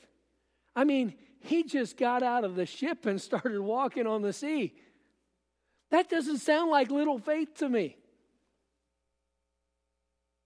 I 0.75 0.85
mean, 0.85 1.14
he 1.40 1.62
just 1.62 1.97
got 1.97 2.23
out 2.23 2.45
of 2.45 2.57
the 2.57 2.66
ship 2.66 3.07
and 3.07 3.21
started 3.23 3.61
walking 3.61 4.07
on 4.07 4.23
the 4.23 4.33
sea. 4.33 4.75
That 5.90 6.09
doesn't 6.09 6.38
sound 6.38 6.71
like 6.71 6.90
little 6.90 7.19
faith 7.19 7.55
to 7.59 7.69
me. 7.69 7.97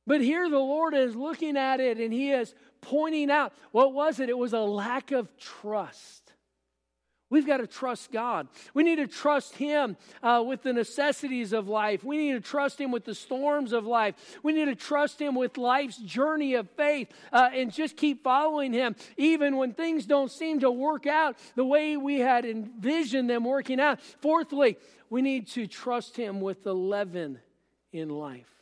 But 0.07 0.21
here 0.21 0.49
the 0.51 0.59
Lord 0.59 0.95
is 0.95 1.17
looking 1.17 1.57
at 1.57 1.81
it 1.81 1.99
and 1.99 2.13
he 2.13 2.31
is 2.31 2.55
pointing 2.81 3.31
out 3.31 3.53
what 3.73 3.93
was 3.93 4.21
it? 4.21 4.29
It 4.29 4.37
was 4.37 4.53
a 4.53 4.61
lack 4.61 5.13
of 5.13 5.29
trust. 5.39 6.25
We've 7.35 7.47
got 7.47 7.57
to 7.57 7.67
trust 7.67 8.13
God. 8.13 8.47
We 8.75 8.85
need 8.85 8.97
to 8.97 9.09
trust 9.09 9.57
Him 9.57 9.97
uh, 10.23 10.45
with 10.47 10.63
the 10.63 10.73
necessities 10.73 11.53
of 11.53 11.69
life. 11.69 12.05
We 12.05 12.17
need 12.17 12.33
to 12.35 12.41
trust 12.41 12.81
Him 12.81 12.93
with 12.93 13.05
the 13.05 13.15
storms 13.15 13.73
of 13.73 13.87
life. 13.87 14.15
We 14.45 14.53
need 14.53 14.67
to 14.67 14.77
trust 14.77 15.21
Him 15.21 15.35
with 15.35 15.57
life's 15.59 15.97
journey 15.97 16.55
of 16.55 16.71
faith 16.77 17.09
uh, 17.33 17.51
and 17.53 17.73
just 17.73 17.97
keep 17.97 18.23
following 18.23 18.73
Him, 18.73 18.95
even 19.17 19.57
when 19.57 19.73
things 19.73 20.07
don't 20.07 20.31
seem 20.31 20.61
to 20.61 20.71
work 20.71 21.07
out 21.09 21.37
the 21.57 21.65
way 21.65 21.97
we 21.97 22.21
had 22.21 22.45
envisioned 22.45 23.29
them 23.29 23.43
working 23.43 23.81
out. 23.81 24.01
Fourthly, 24.21 24.77
we 25.11 25.21
need 25.21 25.49
to 25.49 25.67
trust 25.67 26.17
Him 26.17 26.41
with 26.41 26.63
the 26.63 26.75
leaven 26.75 27.41
in 27.91 28.11
life. 28.11 28.54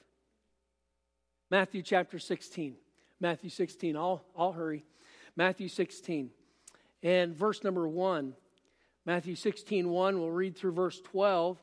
Matthew 1.53 1.83
chapter 1.83 2.19
16. 2.19 2.77
Matthew 3.21 3.51
16. 3.51 3.95
I'll, 3.95 4.25
I'll 4.35 4.53
hurry. 4.53 4.87
Matthew 5.37 5.69
16. 5.69 6.31
And 7.03 7.37
verse 7.37 7.63
number 7.63 7.87
1. 7.87 8.33
Matthew 9.05 9.35
16, 9.35 9.87
1, 9.87 10.19
we'll 10.19 10.31
read 10.31 10.57
through 10.57 10.73
verse 10.73 10.99
12. 11.03 11.59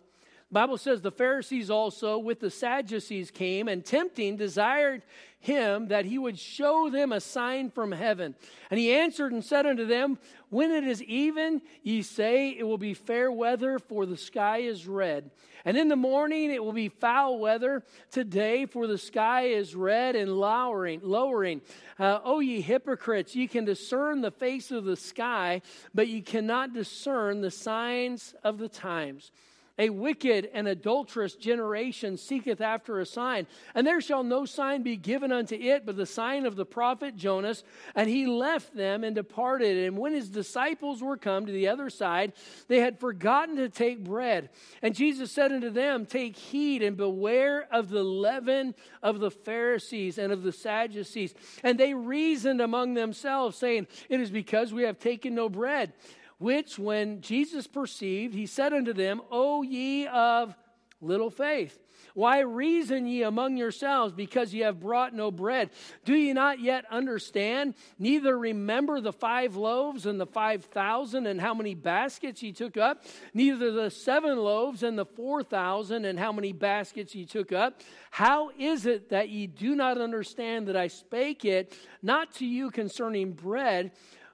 Bible 0.52 0.78
says 0.80 1.02
the 1.02 1.12
Pharisees 1.12 1.70
also 1.70 2.18
with 2.18 2.40
the 2.40 2.50
Sadducees 2.50 3.30
came 3.30 3.68
and 3.68 3.86
tempting 3.86 4.36
desired 4.36 5.04
him 5.40 5.90
that 5.90 6.06
he 6.06 6.18
would 6.18 6.40
show 6.40 6.90
them 6.90 7.12
a 7.12 7.22
sign 7.22 7.70
from 7.70 7.92
heaven. 7.92 8.34
And 8.72 8.80
he 8.80 8.92
answered 8.92 9.32
and 9.32 9.46
said 9.46 9.68
unto 9.68 9.86
them, 9.86 10.18
When 10.50 10.72
it 10.72 10.84
is 10.84 11.04
even, 11.04 11.62
ye 11.84 12.02
say 12.02 12.50
it 12.50 12.64
will 12.64 12.80
be 12.80 12.96
fair 12.96 13.32
weather, 13.32 13.78
for 13.78 14.08
the 14.08 14.18
sky 14.18 14.60
is 14.60 14.88
red. 14.88 15.30
And 15.66 15.78
in 15.78 15.88
the 15.88 15.96
morning 15.96 16.52
it 16.52 16.64
will 16.64 16.74
be 16.74 16.90
foul 16.90 17.38
weather 17.38 17.84
today, 18.10 18.66
for 18.66 18.88
the 18.88 18.98
sky 18.98 19.44
is 19.44 19.76
red 19.76 20.16
and 20.16 20.36
lowering. 20.36 21.00
lowering. 21.04 21.62
Uh, 22.00 22.20
o 22.24 22.40
ye 22.40 22.60
hypocrites, 22.60 23.36
ye 23.36 23.48
can 23.48 23.66
discern 23.66 24.22
the 24.22 24.32
face 24.32 24.72
of 24.72 24.84
the 24.84 24.98
sky, 24.98 25.62
but 25.94 26.08
ye 26.08 26.22
cannot 26.22 26.74
discern 26.74 27.42
the 27.42 27.52
signs 27.52 28.34
of 28.44 28.58
the 28.58 28.70
times. 28.70 29.32
A 29.80 29.90
wicked 29.90 30.50
and 30.54 30.68
adulterous 30.68 31.36
generation 31.36 32.18
seeketh 32.18 32.60
after 32.60 33.00
a 33.00 33.06
sign, 33.06 33.48
and 33.74 33.88
there 33.88 34.02
shall 34.02 34.24
no 34.24 34.44
sign 34.44 34.84
be 34.84 34.98
given 34.98 35.32
unto 35.32 35.56
it 35.56 35.86
but 35.86 35.96
the 35.96 36.06
sign 36.06 36.46
of 36.46 36.58
the 36.58 36.66
prophet 36.66 37.16
Jonas. 37.16 37.64
And 37.96 38.10
he 38.10 38.28
left 38.28 38.76
them 38.76 39.06
and 39.06 39.16
departed. 39.16 39.78
And 39.78 39.98
when 39.98 40.12
his 40.12 40.30
disciples 40.30 41.02
were 41.02 41.16
come 41.16 41.46
to 41.46 41.52
the 41.52 41.70
other 41.70 41.90
side, 41.90 42.34
they 42.68 42.80
had 42.82 43.00
forgotten 43.00 43.56
to 43.56 43.70
take 43.70 44.04
bread. 44.04 44.50
And 44.82 44.94
Jesus 44.94 45.32
said 45.32 45.54
unto 45.54 45.70
them, 45.70 46.06
Take 46.06 46.36
heed 46.36 46.84
and 46.84 46.98
beware 46.98 47.68
of 47.72 47.90
the 47.90 48.04
leaven 48.04 48.76
of 49.02 49.20
the 49.20 49.32
Pharisees 49.32 50.18
and 50.18 50.34
of 50.34 50.44
the 50.44 50.52
Sadducees. 50.52 51.34
And 51.64 51.80
they 51.80 51.94
reasoned 51.94 52.60
among 52.60 52.96
themselves, 52.96 53.58
saying, 53.58 53.88
It 54.10 54.20
is 54.20 54.30
because 54.30 54.74
we 54.74 54.84
have 54.84 55.00
taken 55.00 55.36
no 55.36 55.48
bread 55.48 55.94
which 56.40 56.80
when 56.80 57.22
Jesus 57.22 57.68
perceived, 57.68 58.34
he 58.34 58.48
said 58.48 58.74
unto 58.74 58.94
them, 58.94 59.22
O 59.30 59.62
ye 59.62 60.08
of 60.08 60.56
little 61.02 61.30
faith, 61.30 61.80
why 62.14 62.40
reason 62.40 63.08
ye 63.08 63.24
among 63.24 63.56
yourselves 63.56 64.14
because 64.14 64.54
ye 64.54 64.62
have 64.62 64.80
brought 64.80 65.14
no 65.14 65.32
bread? 65.32 65.70
Do 66.06 66.14
ye 66.14 66.34
not 66.34 66.60
yet 66.60 66.86
understand? 66.90 67.76
Neither 67.98 68.38
remember 68.38 69.00
the 69.00 69.14
five 69.14 69.56
loaves 69.56 70.06
and 70.06 70.20
the 70.20 70.26
five 70.26 70.66
thousand 70.66 71.28
and 71.28 71.40
how 71.40 71.54
many 71.54 71.76
baskets 71.76 72.42
ye 72.42 72.52
took 72.52 72.78
up? 72.78 73.04
Neither 73.34 73.72
the 73.72 73.90
seven 73.90 74.38
loaves 74.38 74.84
and 74.84 74.98
the 74.98 75.06
four 75.06 75.44
thousand 75.44 76.06
and 76.06 76.20
how 76.20 76.32
many 76.32 76.52
baskets 76.52 77.16
ye 77.16 77.26
took 77.26 77.52
up? 77.52 77.82
How 78.12 78.52
is 78.58 78.86
it 78.86 79.10
that 79.10 79.30
ye 79.30 79.48
do 79.48 79.76
not 79.76 79.98
understand 79.98 80.68
that 80.68 80.76
I 80.76 80.88
spake 80.88 81.46
it 81.46 81.74
not 82.02 82.34
to 82.36 82.46
you 82.46 82.72
concerning 82.72 83.34
bread? 83.34 83.92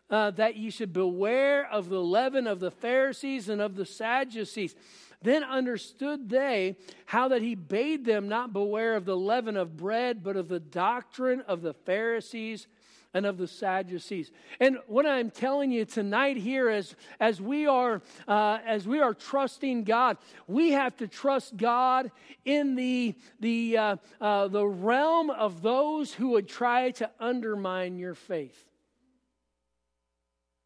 Uh, 0.09 0.31
that 0.31 0.55
ye 0.55 0.69
should 0.69 0.93
beware 0.93 1.67
of 1.69 1.89
the 1.89 2.01
leaven 2.01 2.47
of 2.47 2.59
the 2.59 2.71
Pharisees 2.71 3.49
and 3.49 3.61
of 3.61 3.75
the 3.75 3.85
Sadducees. 3.85 4.75
Then 5.21 5.43
understood 5.43 6.29
they 6.29 6.77
how 7.05 7.29
that 7.29 7.41
he 7.41 7.55
bade 7.55 8.05
them 8.05 8.27
not 8.27 8.53
beware 8.53 8.95
of 8.95 9.05
the 9.05 9.17
leaven 9.17 9.57
of 9.57 9.75
bread, 9.75 10.23
but 10.23 10.35
of 10.35 10.47
the 10.47 10.59
doctrine 10.59 11.41
of 11.41 11.61
the 11.61 11.73
Pharisees 11.73 12.67
and 13.15 13.25
of 13.25 13.37
the 13.37 13.47
Sadducees. 13.47 14.31
And 14.59 14.77
what 14.87 15.05
I'm 15.05 15.31
telling 15.31 15.71
you 15.71 15.85
tonight 15.85 16.37
here 16.37 16.69
is, 16.69 16.95
as 17.19 17.41
we 17.41 17.65
are 17.65 18.01
uh, 18.27 18.59
as 18.65 18.87
we 18.87 18.99
are 18.99 19.13
trusting 19.13 19.85
God, 19.85 20.17
we 20.47 20.73
have 20.73 20.95
to 20.97 21.07
trust 21.07 21.57
God 21.57 22.11
in 22.43 22.75
the 22.75 23.15
the 23.39 23.77
uh, 23.77 23.95
uh, 24.21 24.47
the 24.49 24.65
realm 24.65 25.29
of 25.29 25.61
those 25.61 26.13
who 26.13 26.31
would 26.31 26.47
try 26.47 26.91
to 26.91 27.09
undermine 27.19 27.97
your 27.97 28.15
faith. 28.15 28.65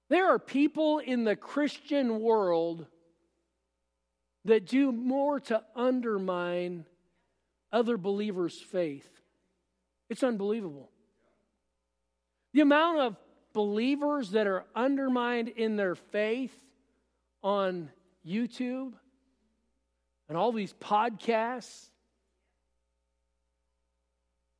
There 0.09 0.29
are 0.29 0.39
people 0.39 0.99
in 0.99 1.23
the 1.23 1.35
Christian 1.35 2.19
world 2.19 2.87
that 4.45 4.65
do 4.65 4.91
more 4.91 5.39
to 5.41 5.63
undermine 5.75 6.85
other 7.71 7.97
believers' 7.97 8.59
faith. 8.59 9.07
It's 10.09 10.23
unbelievable. 10.23 10.89
The 12.53 12.61
amount 12.61 12.99
of 12.99 13.15
believers 13.53 14.31
that 14.31 14.47
are 14.47 14.65
undermined 14.75 15.49
in 15.49 15.75
their 15.75 15.95
faith 15.95 16.53
on 17.43 17.89
YouTube 18.25 18.93
and 20.27 20.37
all 20.37 20.51
these 20.51 20.73
podcasts. 20.73 21.89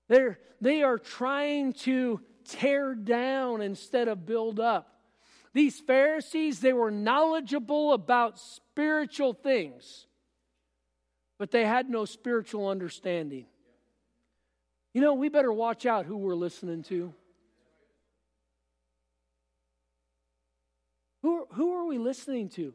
They're, 0.08 0.40
they 0.62 0.84
are 0.84 0.98
trying 0.98 1.74
to 1.74 2.22
tear 2.46 2.94
down 2.96 3.62
instead 3.62 4.08
of 4.08 4.26
build 4.26 4.60
up. 4.60 4.99
These 5.54 5.80
Pharisees, 5.80 6.60
they 6.60 6.74
were 6.74 6.92
knowledgeable 6.92 7.94
about 7.94 8.38
spiritual 8.40 9.34
things, 9.34 10.08
but 11.38 11.52
they 11.52 11.66
had 11.66 11.90
no 11.90 12.06
spiritual 12.06 12.68
understanding. 12.68 13.46
You 14.94 15.02
know, 15.02 15.14
we 15.14 15.30
better 15.30 15.52
watch 15.52 15.86
out 15.86 16.06
who 16.06 16.18
we're 16.18 16.36
listening 16.36 16.84
to. 16.84 17.14
Who, 21.22 21.48
who 21.52 21.74
are 21.76 21.86
we 21.86 21.98
listening 21.98 22.50
to? 22.50 22.74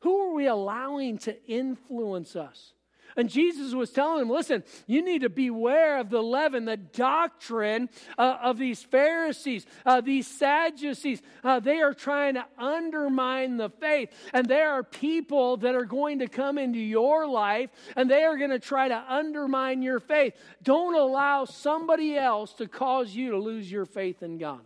Who 0.00 0.20
are 0.20 0.34
we 0.34 0.46
allowing 0.46 1.18
to 1.18 1.44
influence 1.46 2.36
us? 2.36 2.72
And 3.18 3.28
Jesus 3.28 3.74
was 3.74 3.90
telling 3.90 4.20
them, 4.20 4.30
listen, 4.30 4.62
you 4.86 5.04
need 5.04 5.22
to 5.22 5.28
beware 5.28 5.98
of 5.98 6.08
the 6.08 6.22
leaven, 6.22 6.64
the 6.66 6.76
doctrine 6.76 7.90
uh, 8.16 8.38
of 8.40 8.58
these 8.58 8.80
Pharisees, 8.80 9.66
uh, 9.84 10.00
these 10.00 10.28
Sadducees. 10.28 11.20
Uh, 11.42 11.58
they 11.58 11.80
are 11.80 11.92
trying 11.92 12.34
to 12.34 12.46
undermine 12.56 13.56
the 13.56 13.70
faith. 13.70 14.10
And 14.32 14.46
there 14.46 14.70
are 14.70 14.84
people 14.84 15.56
that 15.58 15.74
are 15.74 15.84
going 15.84 16.20
to 16.20 16.28
come 16.28 16.58
into 16.58 16.78
your 16.78 17.26
life 17.26 17.70
and 17.96 18.08
they 18.08 18.22
are 18.22 18.38
going 18.38 18.50
to 18.50 18.60
try 18.60 18.86
to 18.86 19.04
undermine 19.08 19.82
your 19.82 19.98
faith. 19.98 20.34
Don't 20.62 20.94
allow 20.94 21.44
somebody 21.44 22.16
else 22.16 22.52
to 22.54 22.68
cause 22.68 23.12
you 23.12 23.32
to 23.32 23.38
lose 23.38 23.68
your 23.68 23.84
faith 23.84 24.22
in 24.22 24.38
God. 24.38 24.60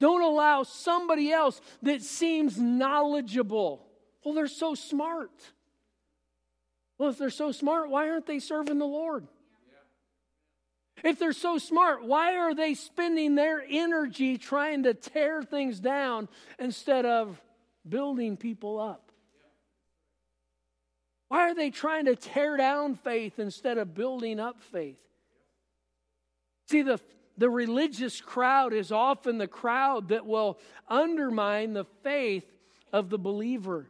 Don't 0.00 0.22
allow 0.22 0.64
somebody 0.64 1.30
else 1.30 1.60
that 1.82 2.02
seems 2.02 2.58
knowledgeable. 2.58 3.86
Well, 4.24 4.34
they're 4.34 4.48
so 4.48 4.74
smart. 4.74 5.30
Well, 7.00 7.08
if 7.08 7.16
they're 7.16 7.30
so 7.30 7.50
smart, 7.50 7.88
why 7.88 8.10
aren't 8.10 8.26
they 8.26 8.40
serving 8.40 8.78
the 8.78 8.84
Lord? 8.84 9.26
If 11.02 11.18
they're 11.18 11.32
so 11.32 11.56
smart, 11.56 12.04
why 12.04 12.36
are 12.36 12.54
they 12.54 12.74
spending 12.74 13.36
their 13.36 13.64
energy 13.66 14.36
trying 14.36 14.82
to 14.82 14.92
tear 14.92 15.42
things 15.42 15.80
down 15.80 16.28
instead 16.58 17.06
of 17.06 17.40
building 17.88 18.36
people 18.36 18.78
up? 18.78 19.12
Why 21.28 21.48
are 21.48 21.54
they 21.54 21.70
trying 21.70 22.04
to 22.04 22.16
tear 22.16 22.58
down 22.58 22.96
faith 22.96 23.38
instead 23.38 23.78
of 23.78 23.94
building 23.94 24.38
up 24.38 24.60
faith? 24.60 25.00
See, 26.68 26.82
the, 26.82 27.00
the 27.38 27.48
religious 27.48 28.20
crowd 28.20 28.74
is 28.74 28.92
often 28.92 29.38
the 29.38 29.48
crowd 29.48 30.08
that 30.08 30.26
will 30.26 30.58
undermine 30.86 31.72
the 31.72 31.86
faith 32.02 32.44
of 32.92 33.08
the 33.08 33.18
believer. 33.18 33.86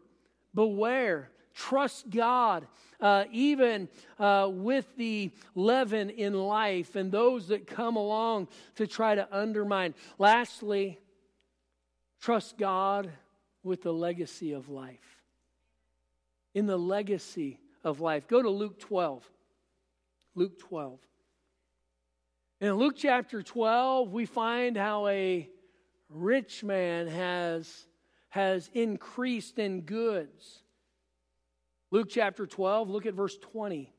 Beware 0.54 1.28
trust 1.54 2.10
God, 2.10 2.66
uh, 3.00 3.24
even 3.32 3.88
uh, 4.18 4.48
with 4.50 4.86
the 4.96 5.30
leaven 5.54 6.10
in 6.10 6.34
life 6.34 6.96
and 6.96 7.10
those 7.10 7.48
that 7.48 7.66
come 7.66 7.96
along 7.96 8.48
to 8.76 8.86
try 8.86 9.14
to 9.14 9.26
undermine. 9.30 9.94
Lastly, 10.18 10.98
trust 12.20 12.58
God 12.58 13.10
with 13.62 13.82
the 13.82 13.92
legacy 13.92 14.52
of 14.52 14.68
life. 14.68 15.22
In 16.54 16.66
the 16.66 16.78
legacy 16.78 17.60
of 17.84 18.00
life. 18.00 18.26
Go 18.26 18.42
to 18.42 18.50
Luke 18.50 18.78
12. 18.78 19.28
Luke 20.34 20.58
12. 20.58 20.98
In 22.60 22.74
Luke 22.74 22.94
chapter 22.96 23.42
12, 23.42 24.12
we 24.12 24.26
find 24.26 24.76
how 24.76 25.06
a 25.06 25.48
rich 26.10 26.62
man 26.62 27.06
has, 27.06 27.86
has 28.28 28.68
increased 28.74 29.58
in 29.58 29.82
goods. 29.82 30.62
Luke 31.90 32.08
chapter 32.08 32.46
12, 32.46 32.88
look 32.88 33.06
at 33.06 33.14
verse 33.14 33.36
20. 33.36 33.92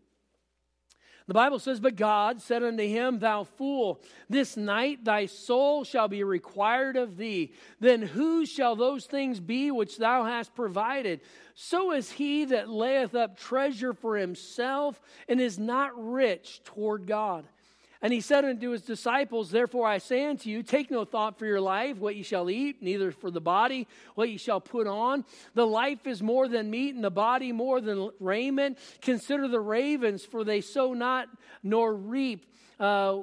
The 1.27 1.33
Bible 1.33 1.59
says, 1.59 1.79
But 1.79 1.95
God 1.95 2.41
said 2.41 2.63
unto 2.63 2.83
him, 2.85 3.19
Thou 3.19 3.43
fool, 3.43 4.01
this 4.29 4.57
night 4.57 5.05
thy 5.05 5.27
soul 5.27 5.83
shall 5.83 6.07
be 6.07 6.23
required 6.23 6.97
of 6.97 7.15
thee. 7.15 7.53
Then 7.79 8.01
whose 8.01 8.49
shall 8.49 8.75
those 8.75 9.05
things 9.05 9.39
be 9.39 9.71
which 9.71 9.97
thou 9.97 10.25
hast 10.25 10.55
provided? 10.55 11.21
So 11.53 11.93
is 11.93 12.11
he 12.11 12.45
that 12.45 12.69
layeth 12.69 13.15
up 13.15 13.37
treasure 13.37 13.93
for 13.93 14.17
himself 14.17 14.99
and 15.27 15.39
is 15.39 15.59
not 15.59 15.91
rich 15.95 16.61
toward 16.63 17.07
God. 17.07 17.45
And 18.01 18.11
he 18.11 18.21
said 18.21 18.45
unto 18.45 18.71
his 18.71 18.81
disciples, 18.81 19.51
Therefore 19.51 19.87
I 19.87 19.99
say 19.99 20.25
unto 20.25 20.49
you, 20.49 20.63
take 20.63 20.89
no 20.89 21.05
thought 21.05 21.37
for 21.37 21.45
your 21.45 21.61
life, 21.61 21.97
what 21.97 22.15
ye 22.15 22.23
shall 22.23 22.49
eat, 22.49 22.81
neither 22.81 23.11
for 23.11 23.29
the 23.29 23.41
body, 23.41 23.87
what 24.15 24.29
ye 24.29 24.37
shall 24.37 24.59
put 24.59 24.87
on. 24.87 25.23
The 25.53 25.67
life 25.67 26.07
is 26.07 26.23
more 26.23 26.47
than 26.47 26.71
meat, 26.71 26.95
and 26.95 27.03
the 27.03 27.11
body 27.11 27.51
more 27.51 27.79
than 27.79 28.09
raiment. 28.19 28.79
Consider 29.01 29.47
the 29.47 29.59
ravens, 29.59 30.25
for 30.25 30.43
they 30.43 30.61
sow 30.61 30.93
not 30.93 31.27
nor 31.61 31.93
reap. 31.93 32.45
Uh, 32.79 33.19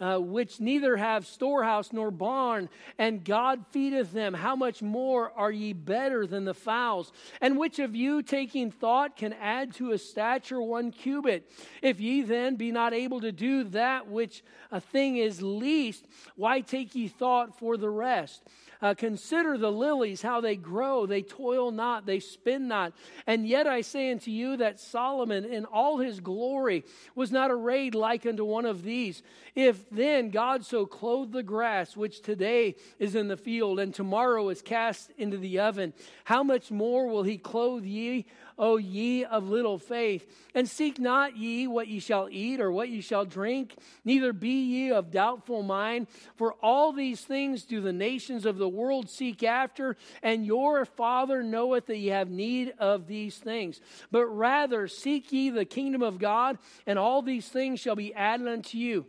uh, 0.00 0.18
which 0.18 0.60
neither 0.60 0.96
have 0.96 1.26
storehouse 1.26 1.92
nor 1.92 2.10
barn, 2.10 2.68
and 2.98 3.24
God 3.24 3.64
feedeth 3.70 4.12
them. 4.12 4.34
How 4.34 4.56
much 4.56 4.82
more 4.82 5.32
are 5.36 5.52
ye 5.52 5.72
better 5.72 6.26
than 6.26 6.44
the 6.44 6.54
fowls? 6.54 7.12
And 7.40 7.58
which 7.58 7.78
of 7.78 7.94
you, 7.94 8.22
taking 8.22 8.70
thought, 8.70 9.16
can 9.16 9.32
add 9.34 9.74
to 9.74 9.92
a 9.92 9.98
stature 9.98 10.60
one 10.60 10.90
cubit? 10.90 11.50
If 11.82 12.00
ye 12.00 12.22
then 12.22 12.56
be 12.56 12.72
not 12.72 12.92
able 12.92 13.20
to 13.20 13.32
do 13.32 13.64
that 13.64 14.08
which 14.08 14.42
a 14.70 14.80
thing 14.80 15.16
is 15.16 15.42
least, 15.42 16.06
why 16.36 16.60
take 16.60 16.94
ye 16.94 17.08
thought 17.08 17.58
for 17.58 17.76
the 17.76 17.90
rest? 17.90 18.42
Uh, 18.82 18.92
consider 18.92 19.56
the 19.56 19.72
lilies, 19.72 20.20
how 20.20 20.42
they 20.42 20.56
grow. 20.56 21.06
They 21.06 21.22
toil 21.22 21.70
not, 21.70 22.04
they 22.04 22.20
spin 22.20 22.68
not. 22.68 22.92
And 23.26 23.48
yet 23.48 23.66
I 23.66 23.80
say 23.80 24.10
unto 24.10 24.30
you 24.30 24.58
that 24.58 24.78
Solomon 24.78 25.46
in 25.46 25.64
all 25.64 25.98
his 25.98 26.20
glory 26.20 26.84
was 27.14 27.32
not 27.32 27.50
arrayed 27.50 27.94
like 27.94 28.26
unto 28.26 28.44
one 28.44 28.66
of 28.66 28.82
these. 28.82 29.22
If 29.54 29.83
then 29.90 30.30
God 30.30 30.64
so 30.64 30.86
clothed 30.86 31.32
the 31.32 31.42
grass, 31.42 31.96
which 31.96 32.22
today 32.22 32.76
is 32.98 33.14
in 33.14 33.28
the 33.28 33.36
field 33.36 33.80
and 33.80 33.94
tomorrow 33.94 34.48
is 34.48 34.62
cast 34.62 35.10
into 35.18 35.36
the 35.36 35.60
oven, 35.60 35.92
how 36.24 36.42
much 36.42 36.70
more 36.70 37.08
will 37.08 37.22
he 37.22 37.38
clothe 37.38 37.84
ye? 37.84 38.26
O 38.56 38.76
ye 38.76 39.24
of 39.24 39.48
little 39.48 39.78
faith. 39.78 40.30
And 40.54 40.68
seek 40.68 41.00
not 41.00 41.36
ye 41.36 41.66
what 41.66 41.88
ye 41.88 41.98
shall 41.98 42.28
eat 42.30 42.60
or 42.60 42.70
what 42.70 42.88
ye 42.88 43.00
shall 43.00 43.24
drink, 43.24 43.74
neither 44.04 44.32
be 44.32 44.62
ye 44.62 44.92
of 44.92 45.10
doubtful 45.10 45.62
mind. 45.62 46.06
For 46.36 46.54
all 46.62 46.92
these 46.92 47.22
things 47.22 47.64
do 47.64 47.80
the 47.80 47.92
nations 47.92 48.46
of 48.46 48.58
the 48.58 48.68
world 48.68 49.10
seek 49.10 49.42
after, 49.42 49.96
and 50.22 50.46
your 50.46 50.84
Father 50.84 51.42
knoweth 51.42 51.86
that 51.86 51.98
ye 51.98 52.08
have 52.08 52.30
need 52.30 52.74
of 52.78 53.06
these 53.08 53.38
things. 53.38 53.80
But 54.12 54.26
rather 54.26 54.86
seek 54.86 55.32
ye 55.32 55.50
the 55.50 55.64
kingdom 55.64 56.02
of 56.02 56.18
God, 56.18 56.58
and 56.86 56.98
all 56.98 57.22
these 57.22 57.48
things 57.48 57.80
shall 57.80 57.96
be 57.96 58.14
added 58.14 58.46
unto 58.46 58.78
you. 58.78 59.06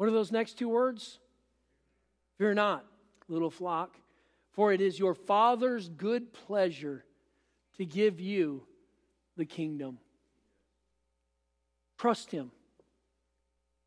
What 0.00 0.08
are 0.08 0.12
those 0.12 0.32
next 0.32 0.54
two 0.54 0.70
words? 0.70 1.18
Fear 2.38 2.54
not, 2.54 2.86
little 3.28 3.50
flock, 3.50 3.98
for 4.52 4.72
it 4.72 4.80
is 4.80 4.98
your 4.98 5.14
Father's 5.14 5.90
good 5.90 6.32
pleasure 6.32 7.04
to 7.76 7.84
give 7.84 8.18
you 8.18 8.62
the 9.36 9.44
kingdom. 9.44 9.98
Trust 11.98 12.30
Him, 12.30 12.50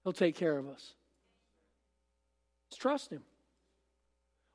He'll 0.03 0.14
take 0.14 0.36
care 0.36 0.55
of 0.55 0.68
us. 0.68 0.93
Let's 2.70 2.78
trust 2.78 3.09
Him. 3.09 3.24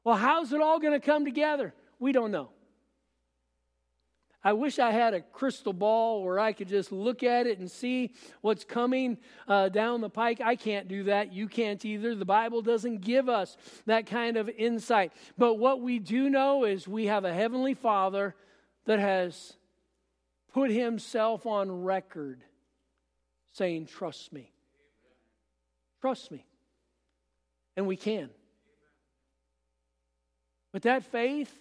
Well, 0.04 0.14
how's 0.14 0.52
it 0.52 0.60
all 0.60 0.78
going 0.78 0.92
to 0.92 1.04
come 1.04 1.24
together? 1.24 1.74
We 1.98 2.12
don't 2.12 2.30
know. 2.30 2.50
I 4.44 4.52
wish 4.52 4.78
I 4.78 4.92
had 4.92 5.14
a 5.14 5.20
crystal 5.20 5.72
ball 5.72 6.22
where 6.22 6.38
I 6.38 6.52
could 6.52 6.68
just 6.68 6.92
look 6.92 7.24
at 7.24 7.46
it 7.46 7.58
and 7.58 7.68
see 7.68 8.12
what's 8.40 8.64
coming 8.64 9.18
uh, 9.48 9.68
down 9.68 10.00
the 10.00 10.08
pike. 10.08 10.40
I 10.40 10.54
can't 10.54 10.86
do 10.86 11.04
that. 11.04 11.32
You 11.32 11.48
can't 11.48 11.84
either. 11.84 12.14
The 12.14 12.24
Bible 12.24 12.62
doesn't 12.62 13.00
give 13.00 13.28
us 13.28 13.56
that 13.86 14.06
kind 14.06 14.36
of 14.36 14.48
insight. 14.48 15.12
But 15.36 15.54
what 15.54 15.80
we 15.80 15.98
do 15.98 16.30
know 16.30 16.64
is 16.64 16.86
we 16.86 17.06
have 17.06 17.24
a 17.24 17.34
Heavenly 17.34 17.74
Father 17.74 18.36
that 18.86 19.00
has 19.00 19.54
put 20.52 20.70
himself 20.70 21.44
on 21.44 21.82
record 21.82 22.44
saying, 23.52 23.86
Trust 23.86 24.32
me. 24.32 24.52
Trust 26.00 26.30
me. 26.30 26.46
And 27.76 27.88
we 27.88 27.96
can. 27.96 28.30
But 30.72 30.82
that 30.82 31.04
faith 31.04 31.52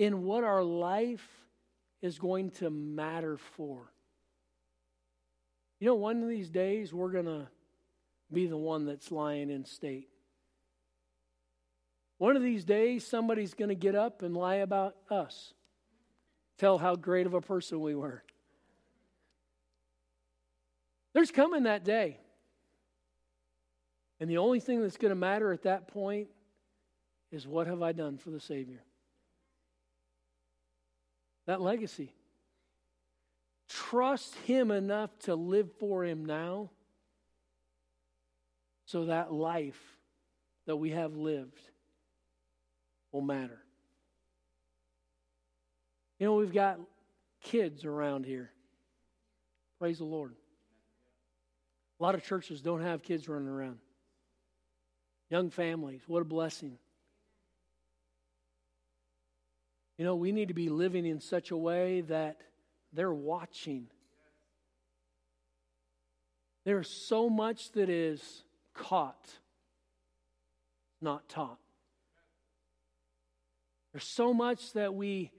in 0.00 0.22
what 0.22 0.44
our 0.44 0.64
life 0.64 1.28
is 2.00 2.18
going 2.18 2.50
to 2.50 2.70
matter 2.70 3.36
for. 3.36 3.92
You 5.78 5.88
know, 5.88 5.94
one 5.94 6.22
of 6.22 6.28
these 6.30 6.48
days 6.48 6.94
we're 6.94 7.12
going 7.12 7.26
to 7.26 7.48
be 8.32 8.46
the 8.46 8.56
one 8.56 8.86
that's 8.86 9.12
lying 9.12 9.50
in 9.50 9.66
state. 9.66 10.08
One 12.16 12.34
of 12.34 12.42
these 12.42 12.64
days 12.64 13.06
somebody's 13.06 13.52
going 13.52 13.68
to 13.68 13.74
get 13.74 13.94
up 13.94 14.22
and 14.22 14.34
lie 14.34 14.56
about 14.56 14.96
us 15.10 15.52
tell 16.56 16.78
how 16.78 16.96
great 16.96 17.26
of 17.26 17.34
a 17.34 17.42
person 17.42 17.78
we 17.82 17.94
were. 17.94 18.24
There's 21.12 21.30
coming 21.30 21.64
that 21.64 21.84
day. 21.84 22.16
And 24.18 24.30
the 24.30 24.38
only 24.38 24.60
thing 24.60 24.80
that's 24.80 24.96
going 24.96 25.10
to 25.10 25.14
matter 25.14 25.52
at 25.52 25.64
that 25.64 25.88
point 25.88 26.28
is 27.30 27.46
what 27.46 27.66
have 27.66 27.82
I 27.82 27.92
done 27.92 28.16
for 28.16 28.30
the 28.30 28.40
Savior? 28.40 28.80
That 31.50 31.60
legacy. 31.60 32.12
Trust 33.68 34.36
Him 34.46 34.70
enough 34.70 35.10
to 35.24 35.34
live 35.34 35.68
for 35.80 36.04
Him 36.04 36.24
now 36.24 36.70
so 38.86 39.06
that 39.06 39.32
life 39.32 39.98
that 40.66 40.76
we 40.76 40.90
have 40.90 41.16
lived 41.16 41.58
will 43.10 43.20
matter. 43.20 43.58
You 46.20 46.26
know, 46.26 46.36
we've 46.36 46.54
got 46.54 46.78
kids 47.42 47.84
around 47.84 48.26
here. 48.26 48.52
Praise 49.80 49.98
the 49.98 50.04
Lord. 50.04 50.36
A 51.98 52.02
lot 52.04 52.14
of 52.14 52.22
churches 52.22 52.60
don't 52.60 52.82
have 52.82 53.02
kids 53.02 53.28
running 53.28 53.48
around. 53.48 53.80
Young 55.30 55.50
families, 55.50 56.02
what 56.06 56.22
a 56.22 56.24
blessing. 56.24 56.78
You 60.00 60.06
know, 60.06 60.14
we 60.16 60.32
need 60.32 60.48
to 60.48 60.54
be 60.54 60.70
living 60.70 61.04
in 61.04 61.20
such 61.20 61.50
a 61.50 61.56
way 61.58 62.00
that 62.00 62.40
they're 62.90 63.12
watching. 63.12 63.88
There's 66.64 66.88
so 66.88 67.28
much 67.28 67.72
that 67.72 67.90
is 67.90 68.44
caught, 68.72 69.28
not 71.02 71.28
taught. 71.28 71.58
There's 73.92 74.04
so 74.04 74.32
much 74.32 74.72
that 74.72 74.94
we 74.94 75.32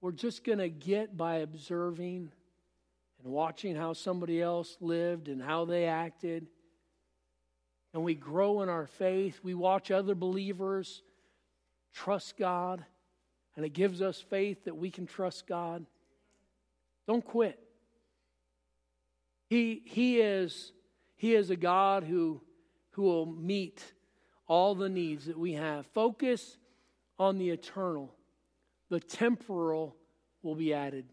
we're 0.00 0.12
just 0.12 0.44
going 0.44 0.60
to 0.60 0.70
get 0.70 1.14
by 1.14 1.40
observing 1.40 2.32
and 3.22 3.30
watching 3.30 3.76
how 3.76 3.92
somebody 3.92 4.40
else 4.40 4.78
lived 4.80 5.28
and 5.28 5.42
how 5.42 5.66
they 5.66 5.84
acted. 5.84 6.46
And 7.92 8.02
we 8.02 8.14
grow 8.14 8.62
in 8.62 8.70
our 8.70 8.86
faith. 8.86 9.40
We 9.42 9.52
watch 9.52 9.90
other 9.90 10.14
believers 10.14 11.02
trust 11.92 12.38
God, 12.38 12.82
and 13.58 13.66
it 13.66 13.70
gives 13.70 14.00
us 14.00 14.20
faith 14.20 14.66
that 14.66 14.76
we 14.76 14.88
can 14.88 15.04
trust 15.04 15.48
God. 15.48 15.84
Don't 17.08 17.24
quit. 17.24 17.58
He, 19.50 19.82
he, 19.84 20.20
is, 20.20 20.70
he 21.16 21.34
is 21.34 21.50
a 21.50 21.56
God 21.56 22.04
who, 22.04 22.40
who 22.92 23.02
will 23.02 23.26
meet 23.26 23.82
all 24.46 24.76
the 24.76 24.88
needs 24.88 25.26
that 25.26 25.36
we 25.36 25.54
have. 25.54 25.86
Focus 25.86 26.56
on 27.18 27.38
the 27.38 27.50
eternal 27.50 28.14
the 28.90 29.00
temporal 29.00 29.96
will 30.40 30.54
be 30.54 30.72
added. 30.72 31.06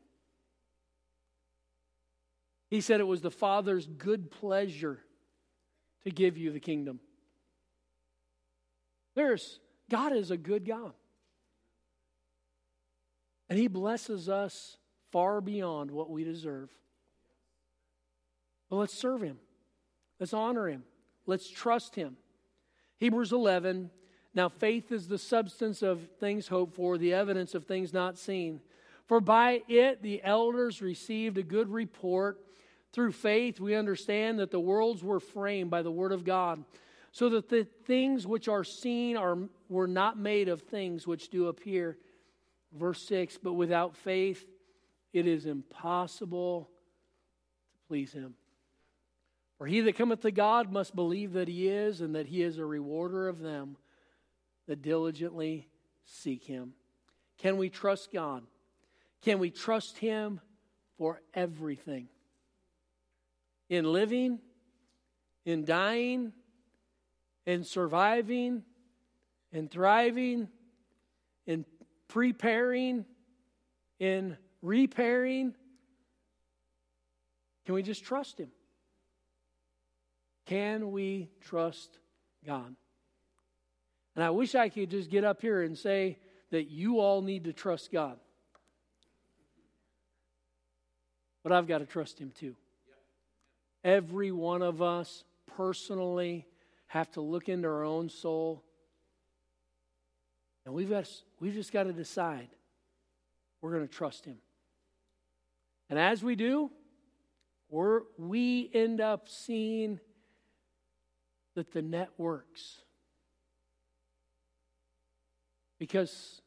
He 2.69 2.79
said 2.79 2.99
it 2.99 3.07
was 3.07 3.21
the 3.21 3.31
Father's 3.31 3.87
good 3.87 4.29
pleasure 4.29 4.99
to 6.03 6.11
give 6.11 6.37
you 6.37 6.51
the 6.51 6.59
kingdom. 6.59 6.99
There's 9.15 9.59
God 9.89 10.13
is 10.13 10.29
a 10.29 10.37
good 10.37 10.63
God. 10.63 10.93
And 13.49 13.59
He 13.59 13.67
blesses 13.67 14.29
us 14.29 14.77
far 15.11 15.41
beyond 15.41 15.91
what 15.91 16.09
we 16.09 16.23
deserve. 16.23 16.69
But 18.69 18.77
let's 18.77 18.93
serve 18.93 19.21
Him. 19.21 19.37
Let's 20.19 20.33
honor 20.33 20.67
Him. 20.67 20.83
Let's 21.25 21.49
trust 21.49 21.95
Him. 21.95 22.17
Hebrews 22.97 23.31
11 23.31 23.89
Now 24.33 24.49
faith 24.49 24.91
is 24.91 25.07
the 25.07 25.17
substance 25.17 25.81
of 25.81 26.07
things 26.19 26.47
hoped 26.47 26.75
for, 26.75 26.97
the 26.97 27.13
evidence 27.13 27.55
of 27.55 27.65
things 27.65 27.93
not 27.93 28.17
seen. 28.17 28.61
For 29.07 29.19
by 29.19 29.61
it 29.67 30.01
the 30.01 30.21
elders 30.23 30.81
received 30.81 31.37
a 31.37 31.43
good 31.43 31.69
report. 31.69 32.41
Through 32.91 33.11
faith, 33.11 33.59
we 33.59 33.75
understand 33.75 34.39
that 34.39 34.51
the 34.51 34.59
worlds 34.59 35.03
were 35.03 35.19
framed 35.19 35.69
by 35.69 35.81
the 35.81 35.91
Word 35.91 36.13
of 36.13 36.23
God, 36.23 36.63
so 37.11 37.27
that 37.29 37.49
the 37.49 37.65
things 37.85 38.25
which 38.25 38.47
are 38.47 38.63
seen 38.63 39.17
are, 39.17 39.37
were 39.67 39.87
not 39.87 40.17
made 40.17 40.47
of 40.47 40.61
things 40.61 41.05
which 41.05 41.27
do 41.27 41.47
appear. 41.47 41.97
Verse 42.75 43.01
6 43.07 43.37
But 43.37 43.53
without 43.53 43.95
faith, 43.95 44.45
it 45.13 45.27
is 45.27 45.45
impossible 45.45 46.69
to 47.71 47.87
please 47.87 48.11
Him. 48.11 48.35
For 49.57 49.65
he 49.65 49.81
that 49.81 49.95
cometh 49.95 50.21
to 50.21 50.31
God 50.31 50.71
must 50.71 50.95
believe 50.95 51.33
that 51.33 51.47
He 51.47 51.67
is, 51.67 52.01
and 52.01 52.15
that 52.15 52.27
He 52.27 52.41
is 52.41 52.57
a 52.57 52.65
rewarder 52.65 53.27
of 53.27 53.39
them 53.39 53.77
that 54.67 54.81
diligently 54.81 55.69
seek 56.03 56.43
Him. 56.43 56.73
Can 57.37 57.57
we 57.57 57.69
trust 57.69 58.11
God? 58.11 58.43
Can 59.21 59.39
we 59.39 59.49
trust 59.49 59.97
Him 59.97 60.41
for 60.97 61.21
everything? 61.33 62.09
In 63.69 63.85
living, 63.91 64.39
in 65.45 65.65
dying, 65.65 66.33
in 67.45 67.63
surviving, 67.63 68.63
in 69.51 69.67
thriving, 69.67 70.49
in 71.47 71.65
preparing, 72.07 73.05
in 73.99 74.37
repairing. 74.61 75.53
Can 77.65 77.75
we 77.75 77.83
just 77.83 78.03
trust 78.03 78.39
Him? 78.39 78.49
Can 80.45 80.91
we 80.91 81.29
trust 81.41 81.97
God? 82.45 82.75
And 84.15 84.23
I 84.23 84.29
wish 84.29 84.55
I 84.55 84.69
could 84.69 84.91
just 84.91 85.09
get 85.09 85.23
up 85.23 85.41
here 85.41 85.63
and 85.63 85.77
say 85.77 86.19
that 86.51 86.69
you 86.69 86.99
all 86.99 87.21
need 87.21 87.45
to 87.45 87.53
trust 87.53 87.91
God. 87.91 88.17
But 91.43 91.51
I've 91.51 91.67
got 91.67 91.79
to 91.79 91.85
trust 91.85 92.19
Him 92.19 92.31
too. 92.37 92.55
Every 93.83 94.31
one 94.31 94.61
of 94.61 94.81
us 94.81 95.23
personally 95.55 96.47
have 96.87 97.11
to 97.11 97.21
look 97.21 97.49
into 97.49 97.67
our 97.67 97.83
own 97.83 98.09
soul. 98.09 98.63
And 100.65 100.73
we've, 100.73 100.89
got, 100.89 101.09
we've 101.39 101.53
just 101.53 101.71
got 101.71 101.83
to 101.83 101.93
decide 101.93 102.47
we're 103.61 103.71
going 103.71 103.87
to 103.87 103.93
trust 103.93 104.25
Him. 104.25 104.37
And 105.89 105.99
as 105.99 106.23
we 106.23 106.35
do, 106.35 106.71
we're, 107.69 108.01
we 108.17 108.69
end 108.73 109.01
up 109.01 109.29
seeing 109.29 109.99
that 111.55 111.71
the 111.71 111.81
net 111.81 112.09
works. 112.17 112.81
Because 115.79 116.41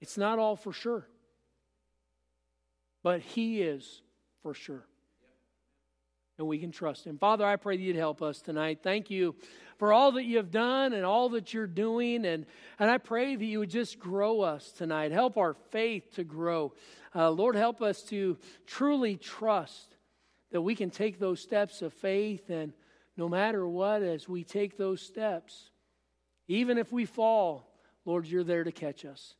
it's 0.00 0.16
not 0.16 0.38
all 0.38 0.56
for 0.56 0.72
sure 0.72 1.06
but 3.02 3.20
He 3.20 3.62
is 3.62 4.02
for 4.42 4.54
sure. 4.54 4.84
And 6.40 6.48
we 6.48 6.58
can 6.58 6.72
trust 6.72 7.04
Him. 7.04 7.18
Father, 7.18 7.44
I 7.44 7.56
pray 7.56 7.76
that 7.76 7.82
you'd 7.82 7.96
help 7.96 8.22
us 8.22 8.40
tonight. 8.40 8.78
Thank 8.82 9.10
you 9.10 9.34
for 9.76 9.92
all 9.92 10.12
that 10.12 10.24
you 10.24 10.38
have 10.38 10.50
done 10.50 10.94
and 10.94 11.04
all 11.04 11.28
that 11.28 11.52
you're 11.52 11.66
doing. 11.66 12.24
And, 12.24 12.46
and 12.78 12.90
I 12.90 12.96
pray 12.96 13.36
that 13.36 13.44
you 13.44 13.58
would 13.58 13.68
just 13.68 13.98
grow 13.98 14.40
us 14.40 14.72
tonight. 14.72 15.12
Help 15.12 15.36
our 15.36 15.52
faith 15.52 16.14
to 16.14 16.24
grow. 16.24 16.72
Uh, 17.14 17.30
Lord, 17.30 17.56
help 17.56 17.82
us 17.82 18.02
to 18.04 18.38
truly 18.66 19.18
trust 19.18 19.98
that 20.50 20.62
we 20.62 20.74
can 20.74 20.88
take 20.88 21.18
those 21.18 21.40
steps 21.42 21.82
of 21.82 21.92
faith. 21.92 22.48
And 22.48 22.72
no 23.18 23.28
matter 23.28 23.68
what, 23.68 24.02
as 24.02 24.26
we 24.26 24.42
take 24.42 24.78
those 24.78 25.02
steps, 25.02 25.68
even 26.48 26.78
if 26.78 26.90
we 26.90 27.04
fall, 27.04 27.70
Lord, 28.06 28.26
you're 28.26 28.44
there 28.44 28.64
to 28.64 28.72
catch 28.72 29.04
us. 29.04 29.34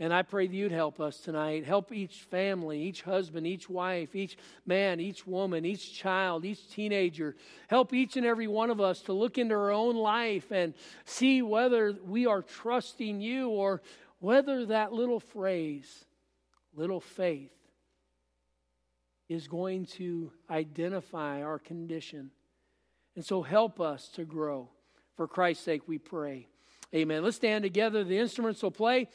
And 0.00 0.14
I 0.14 0.22
pray 0.22 0.46
that 0.46 0.54
you'd 0.54 0.70
help 0.70 1.00
us 1.00 1.18
tonight. 1.18 1.64
Help 1.64 1.92
each 1.92 2.18
family, 2.30 2.80
each 2.82 3.02
husband, 3.02 3.46
each 3.48 3.68
wife, 3.68 4.14
each 4.14 4.38
man, 4.64 5.00
each 5.00 5.26
woman, 5.26 5.64
each 5.64 5.92
child, 5.92 6.44
each 6.44 6.70
teenager. 6.70 7.34
Help 7.66 7.92
each 7.92 8.16
and 8.16 8.24
every 8.24 8.46
one 8.46 8.70
of 8.70 8.80
us 8.80 9.00
to 9.02 9.12
look 9.12 9.38
into 9.38 9.56
our 9.56 9.72
own 9.72 9.96
life 9.96 10.52
and 10.52 10.74
see 11.04 11.42
whether 11.42 11.96
we 12.06 12.26
are 12.26 12.42
trusting 12.42 13.20
you 13.20 13.48
or 13.48 13.82
whether 14.20 14.66
that 14.66 14.92
little 14.92 15.20
phrase, 15.20 16.04
little 16.74 17.00
faith, 17.00 17.50
is 19.28 19.48
going 19.48 19.84
to 19.84 20.32
identify 20.48 21.42
our 21.42 21.58
condition. 21.58 22.30
And 23.16 23.24
so 23.24 23.42
help 23.42 23.80
us 23.80 24.08
to 24.10 24.24
grow. 24.24 24.70
For 25.16 25.26
Christ's 25.26 25.64
sake, 25.64 25.82
we 25.88 25.98
pray. 25.98 26.46
Amen. 26.94 27.22
Let's 27.22 27.36
stand 27.36 27.64
together. 27.64 28.04
The 28.04 28.18
instruments 28.18 28.62
will 28.62 28.70
play. 28.70 29.08